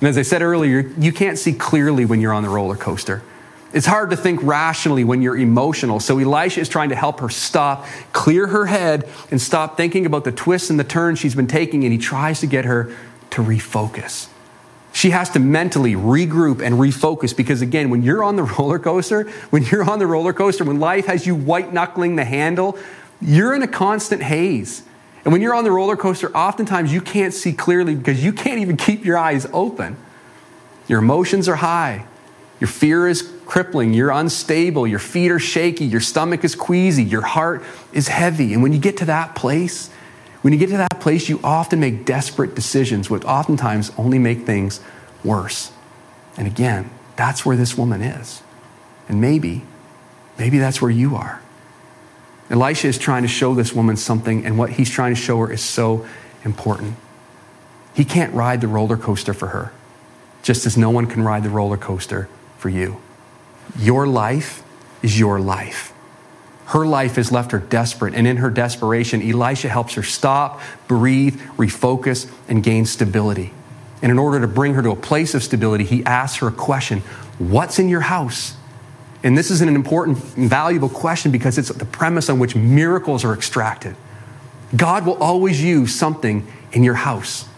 And 0.00 0.08
as 0.08 0.18
I 0.18 0.22
said 0.22 0.42
earlier, 0.42 0.80
you 0.98 1.12
can't 1.12 1.38
see 1.38 1.52
clearly 1.52 2.04
when 2.04 2.20
you're 2.20 2.32
on 2.32 2.42
the 2.42 2.48
roller 2.48 2.76
coaster. 2.76 3.22
It's 3.72 3.86
hard 3.86 4.10
to 4.10 4.16
think 4.16 4.40
rationally 4.42 5.02
when 5.02 5.20
you're 5.20 5.36
emotional. 5.36 5.98
So 5.98 6.18
Elisha 6.18 6.60
is 6.60 6.68
trying 6.68 6.90
to 6.90 6.94
help 6.94 7.18
her 7.20 7.28
stop, 7.28 7.86
clear 8.12 8.46
her 8.46 8.66
head, 8.66 9.08
and 9.32 9.40
stop 9.40 9.76
thinking 9.76 10.06
about 10.06 10.22
the 10.22 10.30
twists 10.30 10.70
and 10.70 10.78
the 10.78 10.84
turns 10.84 11.18
she's 11.18 11.34
been 11.34 11.48
taking. 11.48 11.82
And 11.82 11.92
he 11.92 11.98
tries 11.98 12.38
to 12.40 12.46
get 12.46 12.66
her 12.66 12.94
to 13.30 13.42
refocus. 13.42 14.28
She 14.92 15.10
has 15.10 15.28
to 15.30 15.40
mentally 15.40 15.94
regroup 15.94 16.62
and 16.62 16.76
refocus 16.76 17.36
because, 17.36 17.62
again, 17.62 17.90
when 17.90 18.04
you're 18.04 18.22
on 18.22 18.36
the 18.36 18.44
roller 18.58 18.78
coaster, 18.78 19.28
when 19.50 19.64
you're 19.64 19.90
on 19.90 19.98
the 19.98 20.06
roller 20.06 20.32
coaster, 20.32 20.62
when 20.62 20.78
life 20.78 21.06
has 21.06 21.26
you 21.26 21.34
white 21.34 21.72
knuckling 21.72 22.14
the 22.14 22.24
handle, 22.24 22.78
you're 23.20 23.54
in 23.54 23.62
a 23.62 23.68
constant 23.68 24.22
haze. 24.22 24.84
And 25.24 25.32
when 25.32 25.40
you're 25.40 25.54
on 25.54 25.64
the 25.64 25.70
roller 25.70 25.96
coaster, 25.96 26.34
oftentimes 26.36 26.92
you 26.92 27.00
can't 27.00 27.32
see 27.32 27.52
clearly 27.52 27.94
because 27.94 28.22
you 28.22 28.32
can't 28.32 28.60
even 28.60 28.76
keep 28.76 29.04
your 29.04 29.16
eyes 29.16 29.46
open. 29.52 29.96
Your 30.86 30.98
emotions 30.98 31.48
are 31.48 31.56
high. 31.56 32.06
Your 32.60 32.68
fear 32.68 33.08
is 33.08 33.30
crippling. 33.46 33.94
You're 33.94 34.10
unstable. 34.10 34.86
Your 34.86 34.98
feet 34.98 35.30
are 35.30 35.38
shaky. 35.38 35.86
Your 35.86 36.00
stomach 36.00 36.44
is 36.44 36.54
queasy. 36.54 37.02
Your 37.02 37.22
heart 37.22 37.64
is 37.92 38.08
heavy. 38.08 38.52
And 38.52 38.62
when 38.62 38.72
you 38.72 38.78
get 38.78 38.98
to 38.98 39.06
that 39.06 39.34
place, 39.34 39.88
when 40.42 40.52
you 40.52 40.58
get 40.58 40.68
to 40.70 40.76
that 40.76 41.00
place, 41.00 41.28
you 41.30 41.40
often 41.42 41.80
make 41.80 42.04
desperate 42.04 42.54
decisions, 42.54 43.08
which 43.08 43.24
oftentimes 43.24 43.92
only 43.96 44.18
make 44.18 44.44
things 44.44 44.80
worse. 45.24 45.72
And 46.36 46.46
again, 46.46 46.90
that's 47.16 47.46
where 47.46 47.56
this 47.56 47.78
woman 47.78 48.02
is. 48.02 48.42
And 49.08 49.20
maybe, 49.22 49.62
maybe 50.38 50.58
that's 50.58 50.82
where 50.82 50.90
you 50.90 51.16
are. 51.16 51.40
Elisha 52.54 52.86
is 52.86 52.98
trying 52.98 53.22
to 53.22 53.28
show 53.28 53.52
this 53.52 53.72
woman 53.72 53.96
something, 53.96 54.46
and 54.46 54.56
what 54.56 54.70
he's 54.70 54.88
trying 54.88 55.12
to 55.12 55.20
show 55.20 55.40
her 55.40 55.52
is 55.52 55.60
so 55.60 56.06
important. 56.44 56.94
He 57.94 58.04
can't 58.04 58.32
ride 58.32 58.60
the 58.60 58.68
roller 58.68 58.96
coaster 58.96 59.34
for 59.34 59.48
her, 59.48 59.72
just 60.44 60.64
as 60.64 60.76
no 60.76 60.88
one 60.88 61.06
can 61.06 61.24
ride 61.24 61.42
the 61.42 61.50
roller 61.50 61.76
coaster 61.76 62.28
for 62.56 62.68
you. 62.68 62.98
Your 63.76 64.06
life 64.06 64.62
is 65.02 65.18
your 65.18 65.40
life. 65.40 65.92
Her 66.66 66.86
life 66.86 67.16
has 67.16 67.32
left 67.32 67.50
her 67.50 67.58
desperate, 67.58 68.14
and 68.14 68.24
in 68.24 68.36
her 68.36 68.50
desperation, 68.50 69.20
Elisha 69.20 69.68
helps 69.68 69.94
her 69.94 70.04
stop, 70.04 70.60
breathe, 70.86 71.40
refocus, 71.56 72.30
and 72.46 72.62
gain 72.62 72.86
stability. 72.86 73.52
And 74.00 74.12
in 74.12 74.18
order 74.18 74.40
to 74.40 74.46
bring 74.46 74.74
her 74.74 74.82
to 74.82 74.90
a 74.90 74.96
place 74.96 75.34
of 75.34 75.42
stability, 75.42 75.82
he 75.82 76.04
asks 76.04 76.38
her 76.38 76.46
a 76.46 76.52
question 76.52 77.00
What's 77.38 77.80
in 77.80 77.88
your 77.88 78.02
house? 78.02 78.54
And 79.24 79.36
this 79.38 79.50
is 79.50 79.62
an 79.62 79.70
important 79.70 80.22
and 80.36 80.50
valuable 80.50 80.90
question 80.90 81.32
because 81.32 81.56
it's 81.56 81.70
the 81.70 81.86
premise 81.86 82.28
on 82.28 82.38
which 82.38 82.54
miracles 82.54 83.24
are 83.24 83.32
extracted. 83.32 83.96
God 84.76 85.06
will 85.06 85.16
always 85.16 85.62
use 85.62 85.94
something 85.94 86.46
in 86.72 86.84
your 86.84 86.94
house. 86.94 87.48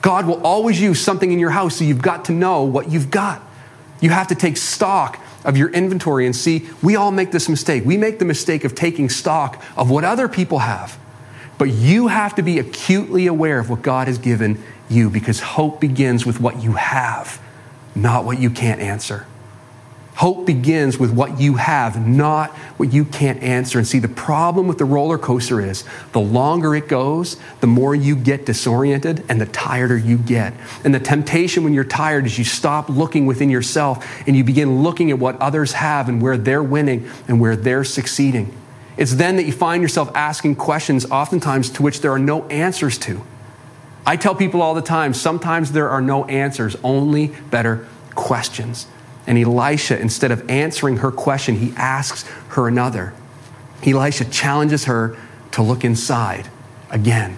God 0.00 0.26
will 0.26 0.44
always 0.44 0.80
use 0.80 1.00
something 1.00 1.30
in 1.30 1.38
your 1.38 1.50
house, 1.50 1.76
so 1.76 1.84
you've 1.84 2.02
got 2.02 2.24
to 2.24 2.32
know 2.32 2.62
what 2.64 2.90
you've 2.90 3.10
got. 3.10 3.42
You 4.00 4.10
have 4.10 4.28
to 4.28 4.34
take 4.34 4.56
stock 4.56 5.20
of 5.44 5.56
your 5.56 5.68
inventory 5.70 6.24
and 6.24 6.34
see, 6.34 6.68
we 6.82 6.96
all 6.96 7.10
make 7.10 7.30
this 7.30 7.48
mistake. 7.48 7.84
We 7.84 7.96
make 7.98 8.18
the 8.18 8.24
mistake 8.24 8.64
of 8.64 8.74
taking 8.74 9.10
stock 9.10 9.62
of 9.76 9.90
what 9.90 10.04
other 10.04 10.28
people 10.28 10.60
have. 10.60 10.98
But 11.58 11.70
you 11.70 12.08
have 12.08 12.34
to 12.36 12.42
be 12.42 12.58
acutely 12.58 13.26
aware 13.26 13.58
of 13.58 13.68
what 13.68 13.82
God 13.82 14.08
has 14.08 14.18
given 14.18 14.62
you 14.88 15.10
because 15.10 15.40
hope 15.40 15.80
begins 15.80 16.24
with 16.24 16.40
what 16.40 16.62
you 16.62 16.72
have, 16.72 17.40
not 17.94 18.24
what 18.24 18.40
you 18.40 18.50
can't 18.50 18.80
answer. 18.80 19.26
Hope 20.14 20.44
begins 20.46 20.98
with 20.98 21.10
what 21.10 21.40
you 21.40 21.54
have, 21.54 22.06
not 22.06 22.50
what 22.76 22.92
you 22.92 23.04
can't 23.04 23.42
answer. 23.42 23.78
And 23.78 23.86
see, 23.86 23.98
the 23.98 24.08
problem 24.08 24.68
with 24.68 24.76
the 24.76 24.84
roller 24.84 25.16
coaster 25.16 25.60
is 25.60 25.84
the 26.12 26.20
longer 26.20 26.76
it 26.76 26.86
goes, 26.86 27.38
the 27.60 27.66
more 27.66 27.94
you 27.94 28.14
get 28.14 28.44
disoriented 28.44 29.24
and 29.28 29.40
the 29.40 29.46
tireder 29.46 29.96
you 29.96 30.18
get. 30.18 30.52
And 30.84 30.94
the 30.94 31.00
temptation 31.00 31.64
when 31.64 31.72
you're 31.72 31.84
tired 31.84 32.26
is 32.26 32.38
you 32.38 32.44
stop 32.44 32.90
looking 32.90 33.24
within 33.24 33.48
yourself 33.48 34.06
and 34.26 34.36
you 34.36 34.44
begin 34.44 34.82
looking 34.82 35.10
at 35.10 35.18
what 35.18 35.40
others 35.40 35.72
have 35.72 36.10
and 36.10 36.20
where 36.20 36.36
they're 36.36 36.62
winning 36.62 37.08
and 37.26 37.40
where 37.40 37.56
they're 37.56 37.84
succeeding. 37.84 38.54
It's 38.98 39.14
then 39.14 39.36
that 39.36 39.44
you 39.44 39.52
find 39.52 39.82
yourself 39.82 40.10
asking 40.14 40.56
questions, 40.56 41.10
oftentimes 41.10 41.70
to 41.70 41.82
which 41.82 42.02
there 42.02 42.12
are 42.12 42.18
no 42.18 42.46
answers 42.48 42.98
to. 42.98 43.22
I 44.04 44.16
tell 44.16 44.34
people 44.34 44.60
all 44.60 44.74
the 44.74 44.82
time 44.82 45.14
sometimes 45.14 45.72
there 45.72 45.88
are 45.88 46.02
no 46.02 46.26
answers, 46.26 46.76
only 46.84 47.28
better 47.50 47.86
questions. 48.14 48.86
And 49.26 49.38
Elisha, 49.38 49.98
instead 49.98 50.30
of 50.30 50.48
answering 50.50 50.98
her 50.98 51.10
question, 51.10 51.56
he 51.56 51.72
asks 51.76 52.24
her 52.50 52.66
another. 52.66 53.14
Elisha 53.86 54.24
challenges 54.24 54.84
her 54.84 55.16
to 55.52 55.62
look 55.62 55.84
inside 55.84 56.48
again, 56.90 57.36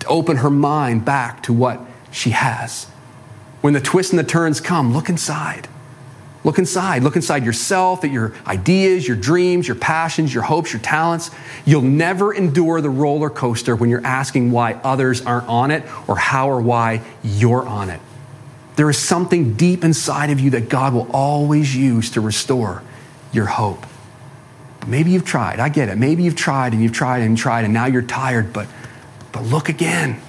to 0.00 0.06
open 0.08 0.38
her 0.38 0.50
mind 0.50 1.04
back 1.04 1.42
to 1.44 1.52
what 1.52 1.80
she 2.10 2.30
has. 2.30 2.84
When 3.60 3.72
the 3.72 3.80
twists 3.80 4.12
and 4.12 4.18
the 4.18 4.24
turns 4.24 4.60
come, 4.60 4.92
look 4.92 5.08
inside. 5.08 5.68
Look 6.44 6.58
inside. 6.58 7.02
Look 7.02 7.16
inside 7.16 7.44
yourself, 7.44 8.04
at 8.04 8.12
your 8.12 8.32
ideas, 8.46 9.08
your 9.08 9.16
dreams, 9.16 9.66
your 9.66 9.74
passions, 9.74 10.32
your 10.32 10.44
hopes, 10.44 10.72
your 10.72 10.80
talents. 10.80 11.32
You'll 11.64 11.82
never 11.82 12.32
endure 12.32 12.80
the 12.80 12.90
roller 12.90 13.30
coaster 13.30 13.74
when 13.74 13.90
you're 13.90 14.06
asking 14.06 14.52
why 14.52 14.74
others 14.74 15.22
aren't 15.22 15.48
on 15.48 15.72
it 15.72 15.82
or 16.06 16.16
how 16.16 16.48
or 16.48 16.60
why 16.60 17.02
you're 17.24 17.66
on 17.66 17.90
it. 17.90 18.00
There 18.76 18.88
is 18.90 18.98
something 18.98 19.54
deep 19.54 19.84
inside 19.84 20.30
of 20.30 20.38
you 20.38 20.50
that 20.50 20.68
God 20.68 20.92
will 20.92 21.10
always 21.10 21.74
use 21.74 22.10
to 22.10 22.20
restore 22.20 22.82
your 23.32 23.46
hope. 23.46 23.84
Maybe 24.86 25.10
you've 25.10 25.24
tried. 25.24 25.58
I 25.58 25.68
get 25.68 25.88
it. 25.88 25.96
Maybe 25.96 26.22
you've 26.22 26.36
tried 26.36 26.72
and 26.72 26.82
you've 26.82 26.92
tried 26.92 27.22
and 27.22 27.36
tried 27.36 27.64
and 27.64 27.74
now 27.74 27.86
you're 27.86 28.02
tired, 28.02 28.52
but, 28.52 28.68
but 29.32 29.42
look 29.44 29.68
again. 29.68 30.20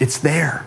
It's 0.00 0.18
there. 0.18 0.66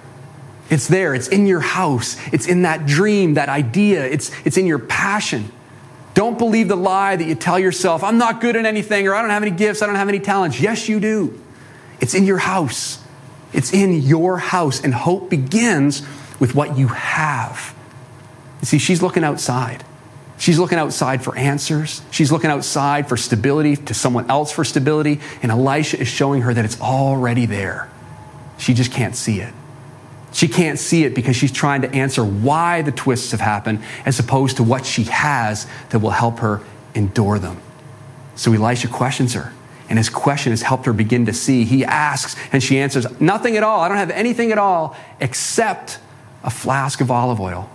It's 0.70 0.88
there. 0.88 1.14
It's 1.14 1.28
in 1.28 1.46
your 1.46 1.60
house. 1.60 2.18
It's 2.32 2.48
in 2.48 2.62
that 2.62 2.86
dream, 2.86 3.34
that 3.34 3.50
idea. 3.50 4.06
It's, 4.06 4.32
it's 4.46 4.58
in 4.58 4.66
your 4.66 4.80
passion. 4.80 5.52
Don't 6.14 6.38
believe 6.38 6.70
the 6.70 6.78
lie 6.78 7.16
that 7.18 7.28
you 7.28 7.36
tell 7.36 7.60
yourself, 7.60 8.02
I'm 8.02 8.18
not 8.18 8.40
good 8.40 8.56
at 8.56 8.66
anything, 8.66 9.06
or 9.06 9.14
I 9.14 9.22
don't 9.22 9.32
have 9.32 9.44
any 9.44 9.52
gifts, 9.52 9.82
I 9.82 9.86
don't 9.86 9.96
have 9.96 10.08
any 10.08 10.22
talents. 10.22 10.62
Yes, 10.62 10.88
you 10.88 11.02
do. 11.02 11.40
It's 12.00 12.14
in 12.14 12.26
your 12.26 12.38
house. 12.38 13.04
It's 13.52 13.74
in 13.74 14.02
your 14.02 14.38
house. 14.38 14.82
And 14.82 14.94
hope 14.94 15.30
begins 15.30 16.04
with 16.40 16.56
what 16.56 16.78
you 16.78 16.88
have. 16.88 17.76
You 18.62 18.66
see, 18.66 18.78
she's 18.78 19.02
looking 19.02 19.24
outside. 19.24 19.84
She's 20.38 20.60
looking 20.60 20.78
outside 20.78 21.24
for 21.24 21.36
answers. 21.38 22.02
She's 22.12 22.32
looking 22.32 22.50
outside 22.50 23.08
for 23.08 23.16
stability, 23.16 23.76
to 23.78 23.94
someone 23.94 24.30
else 24.30 24.52
for 24.52 24.64
stability. 24.64 25.22
And 25.42 25.52
Elisha 25.52 26.00
is 26.00 26.08
showing 26.08 26.42
her 26.42 26.54
that 26.54 26.66
it's 26.66 26.80
already 26.82 27.46
there. 27.46 27.90
She 28.58 28.74
just 28.74 28.92
can't 28.92 29.16
see 29.16 29.40
it. 29.40 29.54
She 30.34 30.50
can't 30.50 30.78
see 30.78 31.06
it 31.06 31.16
because 31.16 31.38
she's 31.38 31.52
trying 31.52 31.84
to 31.84 31.94
answer 31.94 32.24
why 32.24 32.82
the 32.82 32.92
twists 32.92 33.32
have 33.32 33.40
happened 33.40 33.82
as 34.06 34.20
opposed 34.20 34.58
to 34.58 34.64
what 34.64 34.86
she 34.86 35.04
has 35.04 35.66
that 35.92 36.00
will 36.00 36.10
help 36.10 36.40
her 36.40 36.62
endure 36.94 37.40
them. 37.40 37.62
So 38.36 38.52
Elisha 38.52 38.90
questions 38.90 39.34
her, 39.34 39.54
and 39.88 39.98
his 39.98 40.10
question 40.10 40.52
has 40.52 40.62
helped 40.62 40.88
her 40.88 40.94
begin 40.94 41.26
to 41.28 41.34
see. 41.34 41.64
He 41.64 41.86
asks, 41.86 42.36
and 42.52 42.62
she 42.62 42.80
answers, 42.80 43.08
Nothing 43.22 43.56
at 43.56 43.64
all. 43.64 43.80
I 43.80 43.88
don't 43.88 43.98
have 43.98 44.12
anything 44.12 44.52
at 44.52 44.58
all 44.58 44.98
except 45.22 46.00
a 46.46 46.50
flask 46.50 47.02
of 47.02 47.12
olive 47.12 47.42
oil. 47.42 47.70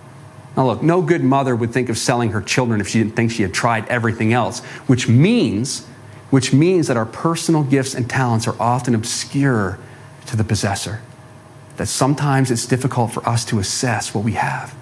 Now, 0.56 0.66
look, 0.66 0.82
no 0.82 1.02
good 1.02 1.22
mother 1.22 1.54
would 1.54 1.72
think 1.72 1.88
of 1.88 1.98
selling 1.98 2.30
her 2.30 2.40
children 2.40 2.80
if 2.80 2.88
she 2.88 2.98
didn't 2.98 3.16
think 3.16 3.30
she 3.30 3.42
had 3.42 3.52
tried 3.52 3.86
everything 3.88 4.32
else, 4.32 4.60
which 4.86 5.08
means, 5.08 5.86
which 6.30 6.52
means 6.52 6.86
that 6.86 6.96
our 6.96 7.06
personal 7.06 7.62
gifts 7.62 7.94
and 7.94 8.08
talents 8.08 8.48
are 8.48 8.60
often 8.60 8.94
obscure 8.94 9.78
to 10.26 10.36
the 10.36 10.44
possessor. 10.44 11.02
That 11.76 11.86
sometimes 11.86 12.50
it's 12.50 12.66
difficult 12.66 13.12
for 13.12 13.26
us 13.28 13.44
to 13.46 13.58
assess 13.58 14.14
what 14.14 14.24
we 14.24 14.32
have. 14.32 14.74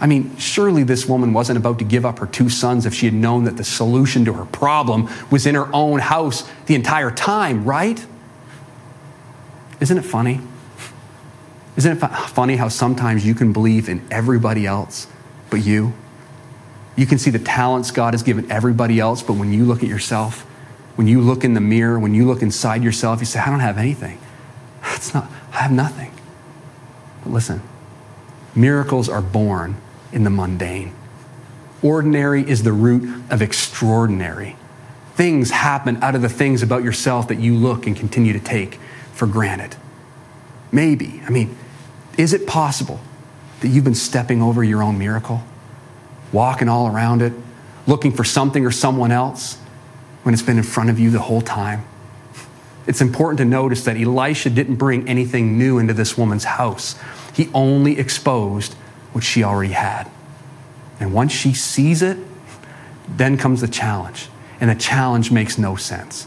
I 0.00 0.06
mean, 0.06 0.36
surely 0.38 0.82
this 0.82 1.06
woman 1.06 1.32
wasn't 1.32 1.58
about 1.58 1.78
to 1.80 1.84
give 1.84 2.06
up 2.06 2.18
her 2.20 2.26
two 2.26 2.48
sons 2.48 2.86
if 2.86 2.94
she 2.94 3.06
had 3.06 3.14
known 3.14 3.44
that 3.44 3.58
the 3.58 3.64
solution 3.64 4.24
to 4.24 4.32
her 4.32 4.46
problem 4.46 5.10
was 5.30 5.46
in 5.46 5.54
her 5.54 5.68
own 5.74 5.98
house 5.98 6.50
the 6.66 6.74
entire 6.74 7.10
time, 7.10 7.64
right? 7.64 8.04
Isn't 9.80 9.98
it 9.98 10.04
funny? 10.04 10.40
Isn't 11.80 11.92
it 11.96 12.06
funny 12.06 12.56
how 12.56 12.68
sometimes 12.68 13.24
you 13.24 13.34
can 13.34 13.54
believe 13.54 13.88
in 13.88 14.06
everybody 14.10 14.66
else 14.66 15.06
but 15.48 15.64
you? 15.64 15.94
You 16.94 17.06
can 17.06 17.16
see 17.16 17.30
the 17.30 17.38
talents 17.38 17.90
God 17.90 18.12
has 18.12 18.22
given 18.22 18.52
everybody 18.52 19.00
else, 19.00 19.22
but 19.22 19.32
when 19.32 19.50
you 19.50 19.64
look 19.64 19.82
at 19.82 19.88
yourself, 19.88 20.42
when 20.96 21.06
you 21.06 21.22
look 21.22 21.42
in 21.42 21.54
the 21.54 21.60
mirror, 21.62 21.98
when 21.98 22.12
you 22.12 22.26
look 22.26 22.42
inside 22.42 22.84
yourself, 22.84 23.20
you 23.20 23.24
say, 23.24 23.40
I 23.40 23.48
don't 23.48 23.60
have 23.60 23.78
anything. 23.78 24.18
It's 24.94 25.14
not, 25.14 25.30
I 25.54 25.62
have 25.62 25.72
nothing. 25.72 26.12
But 27.24 27.32
listen, 27.32 27.62
miracles 28.54 29.08
are 29.08 29.22
born 29.22 29.76
in 30.12 30.24
the 30.24 30.30
mundane. 30.30 30.92
Ordinary 31.82 32.46
is 32.46 32.62
the 32.62 32.74
root 32.74 33.24
of 33.30 33.40
extraordinary. 33.40 34.54
Things 35.14 35.50
happen 35.50 35.96
out 36.02 36.14
of 36.14 36.20
the 36.20 36.28
things 36.28 36.62
about 36.62 36.84
yourself 36.84 37.28
that 37.28 37.38
you 37.40 37.56
look 37.56 37.86
and 37.86 37.96
continue 37.96 38.34
to 38.34 38.38
take 38.38 38.74
for 39.14 39.26
granted. 39.26 39.76
Maybe. 40.70 41.22
I 41.26 41.30
mean, 41.30 41.56
is 42.20 42.34
it 42.34 42.46
possible 42.46 43.00
that 43.60 43.68
you've 43.68 43.84
been 43.84 43.94
stepping 43.94 44.42
over 44.42 44.62
your 44.62 44.82
own 44.82 44.98
miracle, 44.98 45.42
walking 46.32 46.68
all 46.68 46.86
around 46.86 47.22
it, 47.22 47.32
looking 47.86 48.12
for 48.12 48.24
something 48.24 48.66
or 48.66 48.70
someone 48.70 49.10
else 49.10 49.56
when 50.22 50.34
it's 50.34 50.42
been 50.42 50.58
in 50.58 50.62
front 50.62 50.90
of 50.90 50.98
you 50.98 51.10
the 51.10 51.20
whole 51.20 51.40
time? 51.40 51.82
It's 52.86 53.00
important 53.00 53.38
to 53.38 53.44
notice 53.46 53.84
that 53.84 53.96
Elisha 53.96 54.50
didn't 54.50 54.76
bring 54.76 55.08
anything 55.08 55.58
new 55.58 55.78
into 55.78 55.94
this 55.94 56.18
woman's 56.18 56.44
house. 56.44 56.98
He 57.34 57.48
only 57.54 57.98
exposed 57.98 58.74
what 59.12 59.24
she 59.24 59.42
already 59.42 59.72
had. 59.72 60.10
And 60.98 61.14
once 61.14 61.32
she 61.32 61.54
sees 61.54 62.02
it, 62.02 62.18
then 63.08 63.38
comes 63.38 63.62
the 63.62 63.68
challenge. 63.68 64.28
And 64.60 64.68
the 64.68 64.74
challenge 64.74 65.30
makes 65.30 65.56
no 65.56 65.76
sense. 65.76 66.26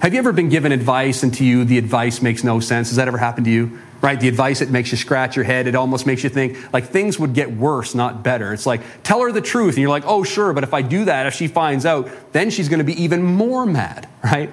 Have 0.00 0.14
you 0.14 0.20
ever 0.20 0.32
been 0.32 0.48
given 0.48 0.72
advice 0.72 1.22
and 1.22 1.34
to 1.34 1.44
you 1.44 1.64
the 1.64 1.76
advice 1.76 2.22
makes 2.22 2.42
no 2.42 2.60
sense? 2.60 2.88
Has 2.88 2.96
that 2.96 3.08
ever 3.08 3.18
happened 3.18 3.44
to 3.44 3.50
you? 3.50 3.78
Right? 4.00 4.18
The 4.18 4.28
advice 4.28 4.60
it 4.60 4.70
makes 4.70 4.90
you 4.90 4.96
scratch 4.96 5.36
your 5.36 5.44
head. 5.44 5.66
It 5.66 5.74
almost 5.74 6.06
makes 6.06 6.22
you 6.22 6.30
think 6.30 6.72
like 6.72 6.86
things 6.86 7.18
would 7.18 7.34
get 7.34 7.50
worse, 7.50 7.94
not 7.94 8.22
better. 8.22 8.52
It's 8.52 8.66
like, 8.66 8.80
tell 9.02 9.22
her 9.22 9.32
the 9.32 9.40
truth. 9.40 9.74
And 9.74 9.78
you're 9.78 9.90
like, 9.90 10.04
oh, 10.06 10.22
sure. 10.22 10.52
But 10.52 10.64
if 10.64 10.72
I 10.72 10.82
do 10.82 11.04
that, 11.06 11.26
if 11.26 11.34
she 11.34 11.48
finds 11.48 11.84
out, 11.84 12.08
then 12.32 12.50
she's 12.50 12.68
going 12.68 12.78
to 12.78 12.84
be 12.84 13.02
even 13.02 13.22
more 13.22 13.66
mad, 13.66 14.08
right? 14.24 14.50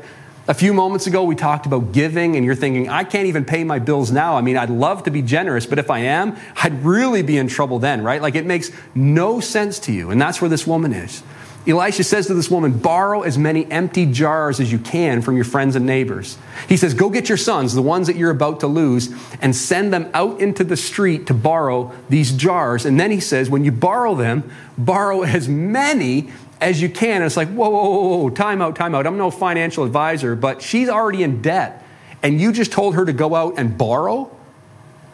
A 0.47 0.53
few 0.53 0.75
moments 0.75 1.07
ago, 1.07 1.23
we 1.23 1.33
talked 1.33 1.65
about 1.65 1.91
giving, 1.91 2.35
and 2.35 2.45
you're 2.45 2.53
thinking, 2.53 2.87
I 2.87 3.03
can't 3.03 3.25
even 3.25 3.45
pay 3.45 3.63
my 3.63 3.79
bills 3.79 4.11
now. 4.11 4.35
I 4.35 4.41
mean, 4.41 4.57
I'd 4.57 4.69
love 4.69 5.01
to 5.03 5.11
be 5.11 5.23
generous, 5.23 5.65
but 5.65 5.79
if 5.79 5.89
I 5.89 5.99
am, 5.99 6.37
I'd 6.61 6.83
really 6.83 7.23
be 7.23 7.37
in 7.37 7.47
trouble 7.47 7.79
then, 7.79 8.03
right? 8.03 8.21
Like 8.21 8.35
it 8.35 8.45
makes 8.45 8.69
no 8.93 9.39
sense 9.39 9.79
to 9.79 9.91
you. 9.91 10.11
And 10.11 10.21
that's 10.21 10.41
where 10.41 10.49
this 10.49 10.67
woman 10.67 10.93
is. 10.93 11.23
Elisha 11.67 12.03
says 12.03 12.27
to 12.27 12.35
this 12.35 12.51
woman, 12.51 12.77
borrow 12.77 13.23
as 13.23 13.39
many 13.39 13.69
empty 13.71 14.05
jars 14.05 14.59
as 14.59 14.71
you 14.71 14.77
can 14.77 15.21
from 15.23 15.35
your 15.35 15.45
friends 15.45 15.75
and 15.75 15.83
neighbors. 15.85 16.37
He 16.69 16.77
says, 16.77 16.93
go 16.93 17.09
get 17.09 17.27
your 17.27 17.39
sons, 17.39 17.73
the 17.73 17.81
ones 17.81 18.05
that 18.05 18.15
you're 18.15 18.29
about 18.29 18.59
to 18.59 18.67
lose, 18.67 19.11
and 19.41 19.55
send 19.55 19.91
them 19.91 20.11
out 20.13 20.39
into 20.39 20.63
the 20.63 20.77
street 20.77 21.25
to 21.27 21.33
borrow 21.33 21.91
these 22.07 22.33
jars. 22.33 22.85
And 22.85 22.99
then 22.99 23.09
he 23.09 23.19
says, 23.19 23.49
when 23.49 23.65
you 23.65 23.71
borrow 23.71 24.13
them, 24.13 24.49
borrow 24.77 25.23
as 25.23 25.49
many 25.49 26.29
as 26.61 26.81
you 26.81 26.89
can. 26.89 27.17
And 27.17 27.25
it's 27.25 27.37
like, 27.37 27.49
whoa, 27.49 27.69
whoa, 27.69 27.89
whoa, 27.89 28.17
whoa, 28.17 28.29
time 28.29 28.61
out, 28.61 28.75
time 28.75 28.93
out. 28.93 29.07
I'm 29.07 29.17
no 29.17 29.31
financial 29.31 29.83
advisor, 29.83 30.35
but 30.35 30.61
she's 30.61 30.87
already 30.87 31.23
in 31.23 31.41
debt. 31.41 31.83
And 32.21 32.39
you 32.39 32.51
just 32.51 32.71
told 32.71 32.95
her 32.95 33.05
to 33.05 33.13
go 33.13 33.33
out 33.33 33.55
and 33.57 33.75
borrow? 33.75 34.31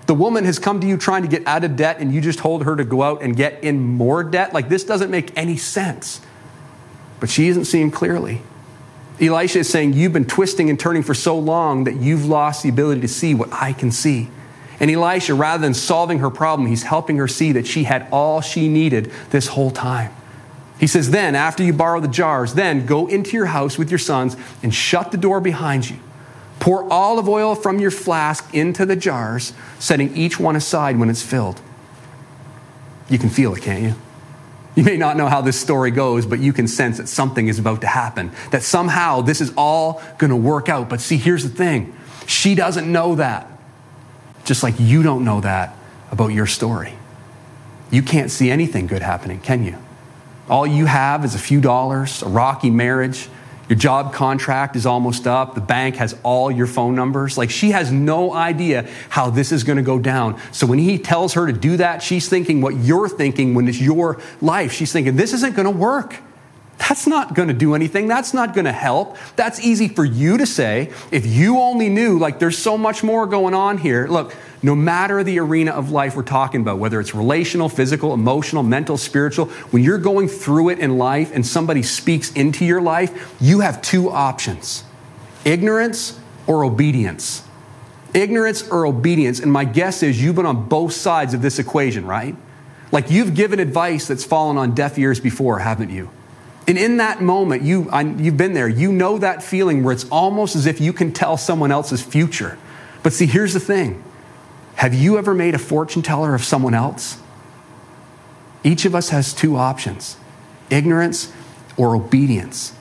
The 0.08 0.14
woman 0.14 0.44
has 0.44 0.60
come 0.60 0.82
to 0.82 0.88
you 0.88 0.98
trying 0.98 1.22
to 1.22 1.30
get 1.30 1.48
out 1.48 1.64
of 1.64 1.78
debt, 1.78 2.00
and 2.00 2.14
you 2.14 2.20
just 2.20 2.40
told 2.40 2.66
her 2.66 2.76
to 2.76 2.84
go 2.84 3.04
out 3.04 3.22
and 3.22 3.38
get 3.38 3.64
in 3.64 3.80
more 3.80 4.24
debt? 4.24 4.54
Like, 4.54 4.68
this 4.68 4.84
doesn't 4.84 5.10
make 5.10 5.32
any 5.38 5.56
sense 5.56 6.20
but 7.22 7.30
she 7.30 7.48
isn't 7.48 7.66
seeing 7.66 7.92
clearly. 7.92 8.42
Elisha 9.22 9.60
is 9.60 9.70
saying, 9.70 9.94
You've 9.94 10.12
been 10.12 10.26
twisting 10.26 10.70
and 10.70 10.78
turning 10.78 11.04
for 11.04 11.14
so 11.14 11.38
long 11.38 11.86
that 11.86 11.96
you've 11.96 12.26
lost 12.26 12.64
the 12.64 12.70
ability 12.70 13.02
to 13.02 13.08
see 13.08 13.34
what 13.34 13.54
I 13.54 13.72
can 13.72 13.92
see. 13.92 14.30
And 14.80 14.90
Elisha, 14.90 15.36
rather 15.36 15.62
than 15.62 15.76
solving 15.76 16.20
her 16.20 16.32
problem, 16.32 16.68
he's 16.68 16.84
helping 16.84 17.18
her 17.18 17.28
see 17.28 17.52
that 17.52 17.68
she 17.68 17.84
had 17.84 18.08
all 18.12 18.42
she 18.42 18.68
needed 18.68 19.12
this 19.30 19.48
whole 19.48 19.70
time. 19.70 20.12
He 20.80 20.88
says, 20.88 21.12
Then, 21.12 21.36
after 21.36 21.64
you 21.64 21.72
borrow 21.72 22.00
the 22.00 22.08
jars, 22.08 22.56
then 22.56 22.88
go 22.88 23.06
into 23.06 23.38
your 23.38 23.46
house 23.46 23.78
with 23.78 23.92
your 23.92 24.00
sons 24.00 24.36
and 24.64 24.74
shut 24.74 25.12
the 25.12 25.18
door 25.18 25.40
behind 25.40 25.88
you. 25.88 26.00
Pour 26.60 26.92
olive 26.92 27.30
oil 27.30 27.54
from 27.54 27.80
your 27.80 27.92
flask 27.92 28.52
into 28.54 28.88
the 28.88 28.96
jars, 28.96 29.54
setting 29.78 30.16
each 30.18 30.40
one 30.40 30.56
aside 30.56 30.98
when 30.98 31.12
it's 31.12 31.22
filled. 31.22 31.62
You 33.08 33.20
can 33.20 33.30
feel 33.30 33.54
it, 33.54 33.62
can't 33.62 33.84
you? 33.84 33.96
You 34.76 34.84
may 34.84 34.98
not 34.98 35.18
know 35.18 35.28
how 35.28 35.42
this 35.42 35.60
story 35.60 35.92
goes, 35.92 36.26
but 36.26 36.40
you 36.40 36.54
can 36.54 36.68
sense 36.68 36.98
that 36.98 37.10
something 37.10 37.48
is 37.48 37.60
about 37.60 37.82
to 37.82 37.88
happen, 37.88 38.32
that 38.52 38.64
somehow 38.64 39.22
this 39.22 39.42
is 39.42 39.52
all 39.58 40.02
going 40.18 40.30
to 40.30 40.36
work 40.36 40.70
out. 40.70 40.90
But 40.90 41.02
see, 41.02 41.18
here's 41.18 41.44
the 41.44 41.50
thing 41.50 41.96
she 42.26 42.56
doesn't 42.56 42.90
know 42.90 43.16
that, 43.16 43.48
just 44.46 44.64
like 44.64 44.76
you 44.80 45.04
don't 45.04 45.26
know 45.26 45.42
that 45.42 45.76
about 46.12 46.30
your 46.30 46.48
story. 46.48 46.94
You 47.90 48.02
can't 48.02 48.32
see 48.32 48.50
anything 48.50 48.88
good 48.88 49.02
happening, 49.02 49.42
can 49.42 49.66
you? 49.66 49.78
All 50.50 50.66
you 50.66 50.86
have 50.86 51.26
is 51.26 51.36
a 51.36 51.40
few 51.40 51.60
dollars, 51.60 52.24
a 52.24 52.28
rocky 52.28 52.70
marriage, 52.70 53.30
your 53.72 53.78
job 53.78 54.12
contract 54.12 54.76
is 54.76 54.86
almost 54.86 55.26
up. 55.26 55.56
The 55.56 55.62
bank 55.62 55.96
has 55.96 56.14
all 56.24 56.52
your 56.52 56.68
phone 56.68 56.94
numbers. 56.94 57.38
Like 57.38 57.50
she 57.50 57.72
has 57.72 57.90
no 57.90 58.34
idea 58.34 58.86
how 59.08 59.30
this 59.30 59.54
is 59.54 59.64
going 59.64 59.78
to 59.78 59.82
go 59.82 59.98
down. 59.98 60.38
So 60.52 60.68
when 60.68 60.78
he 60.78 60.98
tells 60.98 61.36
her 61.36 61.48
to 61.48 61.54
do 61.54 61.78
that, 61.78 62.04
she's 62.04 62.28
thinking 62.28 62.60
what 62.60 62.76
you're 62.76 63.08
thinking 63.08 63.54
when 63.54 63.70
it's 63.70 63.80
your 63.80 64.20
life. 64.42 64.74
She's 64.74 64.92
thinking, 64.92 65.16
this 65.16 65.32
isn't 65.32 65.56
going 65.56 65.72
to 65.72 65.72
work. 65.72 66.18
That's 66.82 67.06
not 67.06 67.36
going 67.36 67.48
to 67.48 67.54
do 67.54 67.76
anything. 67.76 68.08
That's 68.08 68.34
not 68.34 68.56
going 68.56 68.66
to 68.66 68.72
help. 68.72 69.16
That's 69.36 69.60
easy 69.60 69.88
for 69.88 70.04
you 70.04 70.40
to 70.40 70.48
say. 70.48 70.92
If 71.12 71.28
you 71.28 71.60
only 71.60 71.90
knew, 71.90 72.18
like, 72.18 72.40
there's 72.40 72.58
so 72.58 72.76
much 72.76 73.04
more 73.04 73.28
going 73.28 73.54
on 73.54 73.78
here. 73.78 74.08
Look, 74.08 74.36
no 74.64 74.74
matter 74.74 75.24
the 75.24 75.38
arena 75.40 75.72
of 75.72 75.92
life 75.92 76.16
we're 76.16 76.24
talking 76.24 76.62
about, 76.62 76.80
whether 76.80 77.00
it's 77.00 77.14
relational, 77.14 77.70
physical, 77.70 78.16
emotional, 78.16 78.64
mental, 78.64 78.98
spiritual, 78.98 79.46
when 79.70 79.84
you're 79.84 80.00
going 80.00 80.28
through 80.28 80.70
it 80.70 80.80
in 80.80 80.98
life 80.98 81.32
and 81.32 81.46
somebody 81.46 81.84
speaks 81.84 82.32
into 82.32 82.66
your 82.66 82.82
life, 82.82 83.36
you 83.40 83.60
have 83.60 83.82
two 83.84 84.10
options 84.10 84.84
ignorance 85.46 86.20
or 86.48 86.66
obedience. 86.66 87.44
Ignorance 88.14 88.68
or 88.70 88.88
obedience. 88.88 89.40
And 89.40 89.52
my 89.52 89.66
guess 89.66 90.02
is 90.02 90.22
you've 90.22 90.36
been 90.36 90.48
on 90.48 90.68
both 90.68 90.94
sides 90.94 91.36
of 91.36 91.44
this 91.44 91.60
equation, 91.60 92.08
right? 92.08 92.36
Like 92.92 93.12
you've 93.12 93.36
given 93.36 93.60
advice 93.60 94.08
that's 94.08 94.26
fallen 94.26 94.58
on 94.58 94.74
deaf 94.74 94.98
ears 94.98 95.20
before, 95.20 95.60
haven't 95.60 95.92
you? 95.92 96.10
And 96.68 96.78
in 96.78 96.98
that 96.98 97.22
moment, 97.22 97.64
you, 97.64 97.90
I, 97.92 98.02
you've 98.02 98.38
been 98.38 98.54
there. 98.54 98.68
You 98.68 98.92
know 98.92 99.18
that 99.18 99.44
feeling 99.44 99.84
where 99.84 99.94
it's 99.94 100.08
almost 100.10 100.56
as 100.56 100.66
if 100.66 100.80
you 100.80 100.94
can 100.94 101.12
tell 101.12 101.38
someone 101.38 101.72
else's 101.72 102.02
future. 102.02 102.58
But 103.04 103.14
see, 103.14 103.26
here's 103.26 103.54
the 103.54 103.60
thing 103.60 104.04
have 104.76 104.94
you 104.94 105.18
ever 105.18 105.34
made 105.34 105.54
a 105.54 105.60
fortune 105.60 106.02
teller 106.02 106.34
of 106.34 106.44
someone 106.44 106.74
else? 106.74 107.18
Each 108.64 108.86
of 108.86 108.96
us 108.96 109.10
has 109.10 109.34
two 109.34 109.58
options 109.58 110.18
ignorance 110.70 111.32
or 111.78 111.96
obedience. 111.96 112.74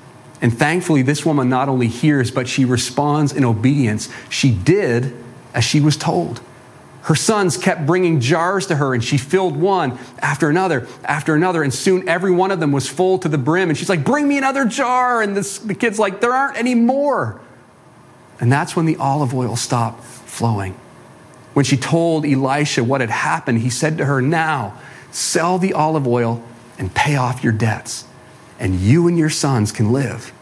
And 0.43 0.57
thankfully, 0.57 1.03
this 1.03 1.27
woman 1.27 1.49
not 1.49 1.69
only 1.69 1.89
hears, 1.89 2.31
but 2.31 2.49
she 2.49 2.65
responds 2.65 3.33
in 3.33 3.45
obedience. 3.45 4.09
She 4.29 4.51
did 4.53 5.15
as 5.53 5.65
she 5.65 5.81
was 5.81 5.97
told. 5.97 6.41
Her 7.03 7.15
sons 7.15 7.57
kept 7.57 7.87
bringing 7.87 8.21
jars 8.21 8.67
to 8.67 8.77
her, 8.77 8.93
and 8.93 9.03
she 9.03 9.17
filled 9.17 9.57
one 9.57 9.99
after 10.19 10.51
another, 10.51 10.87
after 11.03 11.35
another, 11.35 11.63
and 11.63 11.73
soon 11.73 12.09
every 12.09 12.31
one 12.31 12.51
of 12.51 12.61
them 12.61 12.73
was 12.73 12.89
full 12.89 13.19
to 13.21 13.29
the 13.29 13.39
brim. 13.39 13.71
And 13.71 13.79
she's 13.79 13.89
like, 13.89 14.05
Bring 14.05 14.29
me 14.29 14.37
another 14.37 14.67
jar. 14.67 15.23
And 15.23 15.37
this, 15.37 15.59
the 15.59 15.75
kid's 15.75 15.99
like, 15.99 16.21
There 16.21 16.33
aren't 16.33 16.59
any 16.59 16.75
more. 16.75 17.41
And 18.39 18.53
that's 18.53 18.77
when 18.77 18.87
the 18.87 18.97
olive 18.97 19.35
oil 19.35 19.57
stopped 19.57 20.03
flowing. 20.05 20.75
When 21.55 21.65
she 21.65 21.77
told 21.77 22.25
Elisha 22.25 22.85
what 22.85 23.01
had 23.01 23.11
happened, 23.11 23.59
he 23.59 23.71
said 23.71 23.99
to 23.99 24.05
her, 24.05 24.21
Now 24.21 24.79
sell 25.11 25.59
the 25.59 25.73
olive 25.73 26.07
oil 26.07 26.43
and 26.79 26.95
pay 26.95 27.17
off 27.17 27.43
your 27.43 27.53
debts, 27.53 28.05
and 28.59 28.77
you 28.77 29.09
and 29.09 29.19
your 29.19 29.31
sons 29.31 29.73
can 29.73 29.93
live 29.93 30.33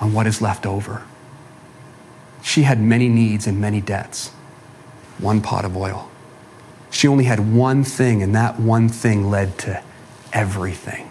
on 0.00 0.12
what 0.12 0.26
is 0.26 0.40
left 0.40 0.64
over. 0.64 1.02
She 2.42 2.62
had 2.62 2.80
many 2.80 3.08
needs 3.08 3.46
and 3.46 3.60
many 3.60 3.80
debts. 3.80 4.30
One 5.24 5.40
pot 5.40 5.64
of 5.64 5.74
oil. 5.74 6.10
She 6.90 7.08
only 7.08 7.24
had 7.24 7.54
one 7.54 7.82
thing, 7.82 8.22
and 8.22 8.34
that 8.34 8.60
one 8.60 8.90
thing 8.90 9.30
led 9.30 9.56
to 9.60 9.82
everything. 10.32 11.08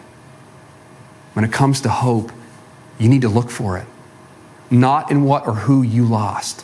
When 1.34 1.44
it 1.44 1.52
comes 1.52 1.82
to 1.82 1.90
hope, 1.90 2.32
you 3.00 3.10
need 3.10 3.22
to 3.22 3.30
look 3.30 3.50
for 3.50 3.78
it, 3.78 3.88
not 4.70 5.10
in 5.10 5.24
what 5.24 5.48
or 5.48 5.56
who 5.56 5.82
you 5.82 6.06
lost 6.06 6.64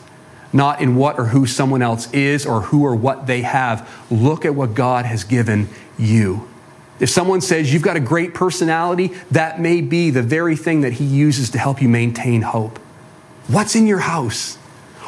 not 0.52 0.80
in 0.80 0.96
what 0.96 1.16
or 1.18 1.26
who 1.26 1.46
someone 1.46 1.80
else 1.80 2.10
is 2.12 2.44
or 2.44 2.62
who 2.62 2.84
or 2.84 2.94
what 2.94 3.26
they 3.26 3.42
have. 3.42 3.88
Look 4.10 4.44
at 4.44 4.52
what 4.52 4.74
God 4.74 5.04
has 5.04 5.24
given 5.24 5.68
you. 5.96 6.48
If 6.98 7.08
someone 7.08 7.40
says 7.40 7.72
you've 7.72 7.82
got 7.82 7.96
a 7.96 8.00
great 8.00 8.34
personality, 8.34 9.12
that 9.30 9.60
may 9.60 9.80
be 9.80 10.10
the 10.10 10.22
very 10.22 10.56
thing 10.56 10.80
that 10.82 10.94
He 10.94 11.04
uses 11.04 11.50
to 11.50 11.58
help 11.58 11.80
you 11.80 11.88
maintain 11.88 12.42
hope. 12.42 12.78
What's 13.46 13.74
in 13.74 13.86
your 13.86 14.00
house? 14.00 14.58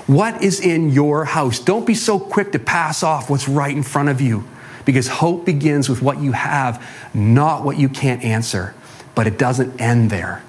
What 0.06 0.42
is 0.42 0.60
in 0.60 0.90
your 0.90 1.24
house? 1.24 1.58
Don't 1.58 1.86
be 1.86 1.94
so 1.94 2.18
quick 2.18 2.52
to 2.52 2.58
pass 2.58 3.02
off 3.02 3.30
what's 3.30 3.48
right 3.48 3.74
in 3.74 3.82
front 3.82 4.08
of 4.08 4.20
you 4.20 4.44
because 4.84 5.08
hope 5.08 5.46
begins 5.46 5.88
with 5.88 6.02
what 6.02 6.20
you 6.20 6.32
have, 6.32 6.84
not 7.14 7.64
what 7.64 7.78
you 7.78 7.88
can't 7.88 8.22
answer. 8.24 8.74
But 9.14 9.26
it 9.26 9.38
doesn't 9.38 9.80
end 9.80 10.10
there. 10.10 10.42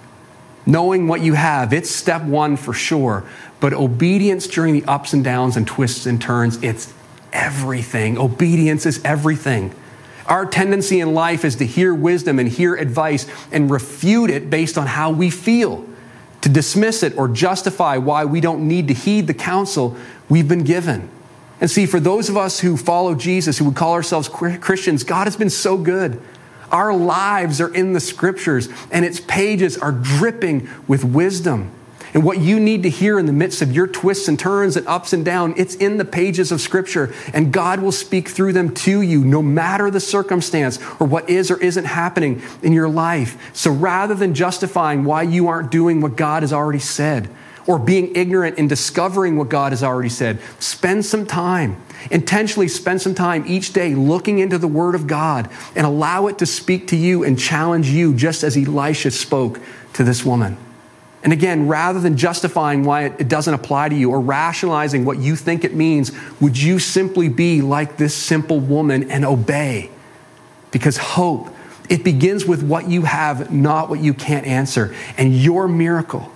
Knowing 0.66 1.08
what 1.08 1.22
you 1.22 1.34
have, 1.34 1.74
it's 1.74 1.90
step 1.90 2.24
one 2.24 2.56
for 2.56 2.74
sure. 2.74 3.26
But 3.60 3.74
obedience 3.74 4.48
during 4.48 4.74
the 4.74 4.86
ups 4.86 5.14
and 5.14 5.24
downs 5.24 5.58
and 5.58 5.68
twists 5.68 6.06
and 6.06 6.22
turns, 6.22 6.62
it's 6.64 6.94
everything. 7.32 8.18
Obedience 8.18 8.86
is 8.86 9.04
everything. 9.04 9.76
Our 10.26 10.46
tendency 10.46 11.02
in 11.02 11.14
life 11.14 11.44
is 11.44 11.58
to 11.58 11.66
hear 11.66 11.94
wisdom 11.94 12.40
and 12.40 12.48
hear 12.48 12.76
advice 12.76 13.28
and 13.52 13.70
refute 13.70 14.30
it 14.30 14.50
based 14.50 14.78
on 14.78 14.88
how 14.88 15.12
we 15.12 15.30
feel, 15.30 15.86
to 16.44 16.50
dismiss 16.50 17.04
it 17.04 17.18
or 17.18 17.30
justify 17.30 17.96
why 17.98 18.26
we 18.26 18.42
don't 18.42 18.68
need 18.68 18.90
to 18.90 18.94
heed 18.94 19.28
the 19.28 19.34
counsel 19.34 19.96
we've 20.28 20.48
been 20.48 20.64
given. 20.64 21.10
And 21.62 21.72
see, 21.72 21.86
for 21.86 22.02
those 22.02 22.28
of 22.28 22.36
us 22.36 22.60
who 22.60 22.76
follow 22.76 23.16
Jesus, 23.16 23.58
who 23.58 23.66
would 23.66 23.76
call 23.76 23.94
ourselves 23.94 24.28
Christians, 24.28 25.06
God 25.06 25.26
has 25.26 25.38
been 25.38 25.50
so 25.50 25.78
good. 25.78 26.22
Our 26.70 26.94
lives 26.94 27.62
are 27.62 27.74
in 27.74 27.94
the 27.94 28.02
scriptures, 28.02 28.68
and 28.92 29.06
its 29.06 29.22
pages 29.22 29.78
are 29.78 29.94
dripping 29.94 30.68
with 30.86 31.06
wisdom. 31.06 31.72
And 32.14 32.24
what 32.24 32.40
you 32.40 32.60
need 32.60 32.84
to 32.84 32.90
hear 32.90 33.18
in 33.18 33.26
the 33.26 33.34
midst 33.34 33.62
of 33.62 33.72
your 33.72 33.88
twists 33.88 34.28
and 34.28 34.38
turns 34.38 34.78
and 34.78 34.88
ups 34.88 35.14
and 35.14 35.26
downs, 35.26 35.56
it's 35.58 35.76
in 35.76 35.98
the 35.98 36.06
pages 36.06 36.52
of 36.52 36.62
Scripture. 36.62 37.14
And 37.34 37.52
God 37.52 37.80
will 37.80 37.92
speak 37.92 38.30
through 38.30 38.54
them 38.54 38.74
to 38.76 39.02
you, 39.02 39.24
no 39.24 39.42
matter 39.42 39.90
the 39.90 40.00
circumstance 40.00 40.80
or 41.00 41.08
what 41.08 41.30
is 41.30 41.50
or 41.50 41.60
isn't 41.60 41.86
happening 41.86 42.42
in 42.62 42.72
your 42.72 42.90
life. 42.90 43.52
So 43.54 43.72
rather 43.72 44.14
than 44.14 44.36
justifying 44.36 45.04
why 45.04 45.24
you 45.24 45.48
aren't 45.48 45.72
doing 45.72 46.02
what 46.02 46.16
God 46.16 46.44
has 46.44 46.54
already 46.54 46.80
said, 46.80 47.30
or 47.66 47.80
being 47.80 48.16
ignorant 48.16 48.58
in 48.58 48.68
discovering 48.68 49.38
what 49.38 49.50
God 49.50 49.72
has 49.72 49.84
already 49.84 50.10
said. 50.10 50.40
Spend 50.60 51.06
some 51.06 51.26
time, 51.26 51.82
intentionally 52.12 52.68
spend 52.68 53.02
some 53.02 53.16
time 53.16 53.46
each 53.48 53.74
day 53.74 53.96
looking 53.96 54.40
into 54.40 54.58
the 54.58 54.68
Word 54.68 54.96
of 54.96 55.08
God 55.08 55.50
and 55.76 55.86
allow 55.86 56.28
it 56.28 56.38
to 56.40 56.46
speak 56.46 56.88
to 56.88 56.98
you 56.98 57.24
and 57.24 57.40
challenge 57.40 57.88
you 57.88 58.14
just 58.14 58.44
as 58.44 58.58
Elisha 58.58 59.12
spoke 59.12 59.60
to 59.94 60.04
this 60.04 60.26
woman. 60.26 60.58
And 61.24 61.32
again, 61.32 61.68
rather 61.70 62.02
than 62.02 62.18
justifying 62.18 62.84
why 62.84 63.06
it 63.06 63.30
doesn't 63.30 63.54
apply 63.54 63.90
to 63.90 63.96
you 63.96 64.12
or 64.12 64.20
rationalizing 64.20 65.06
what 65.06 65.20
you 65.20 65.38
think 65.38 65.64
it 65.64 65.74
means, 65.74 66.12
would 66.42 66.62
you 66.62 66.80
simply 66.80 67.30
be 67.30 67.62
like 67.62 67.96
this 67.96 68.14
simple 68.14 68.60
woman 68.60 69.10
and 69.10 69.24
obey? 69.24 69.90
Because 70.72 70.98
hope, 70.98 71.50
it 71.90 72.04
begins 72.04 72.46
with 72.46 72.62
what 72.62 72.90
you 72.90 73.04
have, 73.04 73.54
not 73.54 73.90
what 73.90 74.02
you 74.02 74.14
can't 74.14 74.46
answer. 74.46 74.94
And 75.18 75.34
your 75.34 75.68
miracle, 75.70 76.30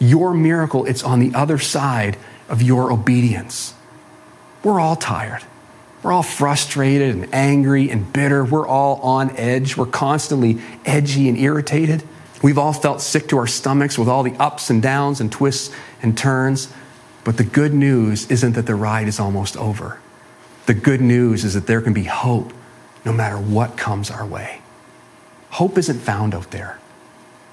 your 0.00 0.34
miracle, 0.34 0.86
it's 0.86 1.04
on 1.04 1.20
the 1.20 1.32
other 1.34 1.58
side 1.58 2.16
of 2.48 2.62
your 2.62 2.92
obedience. 2.92 3.74
We're 4.64 4.80
all 4.80 4.96
tired. 4.96 5.42
We're 6.02 6.12
all 6.12 6.24
frustrated 6.24 7.14
and 7.14 7.32
angry 7.32 7.90
and 7.90 8.12
bitter. 8.12 8.44
We're 8.44 8.66
all 8.66 9.00
on 9.02 9.36
edge. 9.36 9.76
We're 9.76 9.86
constantly 9.86 10.58
edgy 10.84 11.28
and 11.28 11.38
irritated. 11.38 12.02
We've 12.42 12.58
all 12.58 12.72
felt 12.72 13.00
sick 13.00 13.28
to 13.28 13.38
our 13.38 13.46
stomachs 13.46 13.98
with 13.98 14.08
all 14.08 14.22
the 14.22 14.34
ups 14.34 14.70
and 14.70 14.82
downs 14.82 15.20
and 15.20 15.32
twists 15.32 15.74
and 16.02 16.16
turns. 16.16 16.72
But 17.24 17.38
the 17.38 17.44
good 17.44 17.74
news 17.74 18.30
isn't 18.30 18.52
that 18.52 18.66
the 18.66 18.74
ride 18.74 19.08
is 19.08 19.18
almost 19.18 19.56
over. 19.56 19.98
The 20.66 20.74
good 20.74 21.00
news 21.00 21.44
is 21.44 21.54
that 21.54 21.66
there 21.66 21.80
can 21.80 21.92
be 21.92 22.04
hope 22.04 22.52
no 23.04 23.12
matter 23.12 23.36
what 23.36 23.76
comes 23.76 24.10
our 24.10 24.26
way. 24.26 24.60
Hope 25.50 25.78
isn't 25.78 26.00
found 26.00 26.34
out 26.34 26.50
there. 26.50 26.78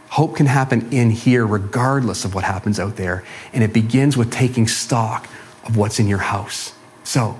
Hope 0.10 0.36
can 0.36 0.46
happen 0.46 0.92
in 0.92 1.10
here 1.10 1.46
regardless 1.46 2.26
of 2.26 2.36
what 2.36 2.44
happens 2.44 2.80
out 2.80 2.98
there. 2.98 3.24
And 3.52 3.64
it 3.64 3.74
begins 3.74 4.18
with 4.18 4.32
taking 4.32 4.68
stock 4.68 5.28
of 5.66 5.78
what's 5.78 6.00
in 6.00 6.08
your 6.08 6.20
house. 6.20 6.74
So, 7.04 7.40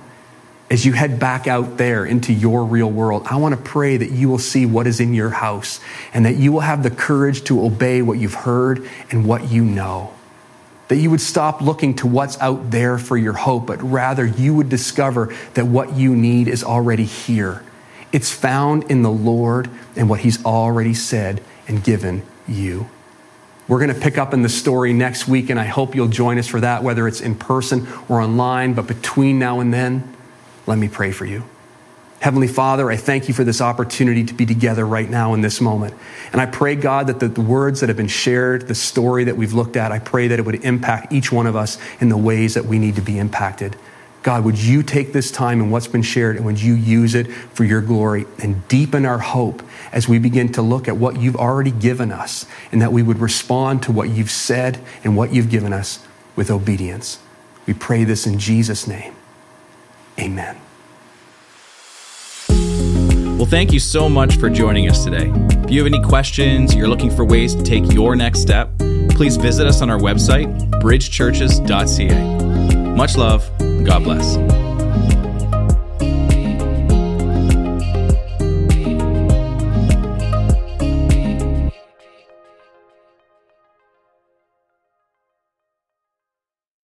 as 0.70 0.86
you 0.86 0.92
head 0.92 1.20
back 1.20 1.46
out 1.46 1.76
there 1.76 2.04
into 2.04 2.32
your 2.32 2.64
real 2.64 2.90
world, 2.90 3.26
I 3.26 3.36
want 3.36 3.54
to 3.54 3.60
pray 3.60 3.96
that 3.96 4.10
you 4.10 4.28
will 4.28 4.38
see 4.38 4.64
what 4.64 4.86
is 4.86 4.98
in 4.98 5.12
your 5.12 5.30
house 5.30 5.78
and 6.12 6.24
that 6.24 6.36
you 6.36 6.52
will 6.52 6.60
have 6.60 6.82
the 6.82 6.90
courage 6.90 7.44
to 7.44 7.64
obey 7.64 8.02
what 8.02 8.18
you've 8.18 8.34
heard 8.34 8.88
and 9.10 9.26
what 9.26 9.50
you 9.50 9.64
know. 9.64 10.14
That 10.88 10.96
you 10.96 11.10
would 11.10 11.20
stop 11.20 11.60
looking 11.60 11.94
to 11.96 12.06
what's 12.06 12.38
out 12.40 12.70
there 12.70 12.98
for 12.98 13.16
your 13.16 13.32
hope, 13.34 13.66
but 13.66 13.82
rather 13.82 14.26
you 14.26 14.54
would 14.54 14.68
discover 14.68 15.34
that 15.54 15.66
what 15.66 15.94
you 15.94 16.16
need 16.16 16.48
is 16.48 16.64
already 16.64 17.04
here. 17.04 17.62
It's 18.12 18.30
found 18.30 18.84
in 18.90 19.02
the 19.02 19.10
Lord 19.10 19.68
and 19.96 20.08
what 20.08 20.20
He's 20.20 20.44
already 20.44 20.94
said 20.94 21.42
and 21.66 21.82
given 21.82 22.22
you. 22.46 22.88
We're 23.66 23.78
going 23.78 23.94
to 23.94 24.00
pick 24.00 24.18
up 24.18 24.34
in 24.34 24.42
the 24.42 24.48
story 24.48 24.92
next 24.92 25.26
week, 25.26 25.48
and 25.48 25.58
I 25.58 25.64
hope 25.64 25.94
you'll 25.94 26.08
join 26.08 26.38
us 26.38 26.46
for 26.46 26.60
that, 26.60 26.82
whether 26.82 27.08
it's 27.08 27.22
in 27.22 27.34
person 27.34 27.88
or 28.08 28.20
online. 28.20 28.74
But 28.74 28.86
between 28.86 29.38
now 29.38 29.60
and 29.60 29.72
then, 29.72 30.13
let 30.66 30.78
me 30.78 30.88
pray 30.88 31.12
for 31.12 31.26
you. 31.26 31.44
Heavenly 32.24 32.48
Father, 32.48 32.90
I 32.90 32.96
thank 32.96 33.28
you 33.28 33.34
for 33.34 33.44
this 33.44 33.60
opportunity 33.60 34.24
to 34.24 34.32
be 34.32 34.46
together 34.46 34.86
right 34.86 35.10
now 35.10 35.34
in 35.34 35.42
this 35.42 35.60
moment. 35.60 35.92
And 36.32 36.40
I 36.40 36.46
pray, 36.46 36.74
God, 36.74 37.08
that 37.08 37.20
the, 37.20 37.40
words 37.40 37.80
that 37.80 37.90
have 37.90 37.98
been 37.98 38.08
shared, 38.08 38.66
the 38.66 38.74
story 38.74 39.24
that 39.24 39.36
we've 39.36 39.52
looked 39.52 39.76
at, 39.76 39.92
I 39.92 39.98
pray 39.98 40.28
that 40.28 40.38
it 40.38 40.42
would 40.46 40.64
impact 40.64 41.12
each 41.12 41.30
one 41.30 41.46
of 41.46 41.54
us 41.54 41.76
in 42.00 42.08
the 42.08 42.16
ways 42.16 42.54
that 42.54 42.64
we 42.64 42.78
need 42.78 42.94
to 42.94 43.02
be 43.02 43.18
impacted. 43.18 43.76
God, 44.22 44.42
would 44.46 44.58
you 44.58 44.82
take 44.82 45.12
this 45.12 45.30
time 45.30 45.60
and 45.60 45.70
what's 45.70 45.86
been 45.86 46.00
shared 46.00 46.36
and 46.36 46.46
would 46.46 46.62
you 46.62 46.72
use 46.72 47.14
it 47.14 47.30
for 47.30 47.62
your 47.62 47.82
glory 47.82 48.24
and 48.42 48.66
deepen 48.68 49.04
our 49.04 49.18
hope 49.18 49.62
as 49.92 50.08
we 50.08 50.18
begin 50.18 50.50
to 50.52 50.62
look 50.62 50.88
at 50.88 50.96
what 50.96 51.20
you've 51.20 51.36
already 51.36 51.72
given 51.72 52.10
us 52.10 52.46
and 52.72 52.80
that 52.80 52.90
we 52.90 53.02
would 53.02 53.18
respond 53.18 53.82
to 53.82 53.92
what 53.92 54.08
you've 54.08 54.30
said 54.30 54.80
and 55.04 55.14
what 55.14 55.34
you've 55.34 55.50
given 55.50 55.74
us 55.74 56.02
with 56.36 56.50
obedience. 56.50 57.18
We 57.66 57.74
pray 57.74 58.04
this 58.04 58.26
in 58.26 58.38
Jesus' 58.38 58.86
name. 58.86 59.14
Amen. 60.18 60.56
Well, 63.36 63.46
thank 63.46 63.72
you 63.72 63.80
so 63.80 64.08
much 64.08 64.38
for 64.38 64.48
joining 64.48 64.88
us 64.88 65.04
today. 65.04 65.30
If 65.64 65.70
you 65.70 65.84
have 65.84 65.92
any 65.92 66.02
questions, 66.02 66.74
you're 66.74 66.88
looking 66.88 67.10
for 67.10 67.24
ways 67.24 67.54
to 67.54 67.62
take 67.62 67.92
your 67.92 68.16
next 68.16 68.40
step, 68.40 68.70
please 69.10 69.36
visit 69.36 69.66
us 69.66 69.82
on 69.82 69.90
our 69.90 69.98
website, 69.98 70.46
bridgechurches.ca. 70.80 72.94
Much 72.94 73.16
love. 73.16 73.50
God 73.84 74.04
bless. 74.04 74.36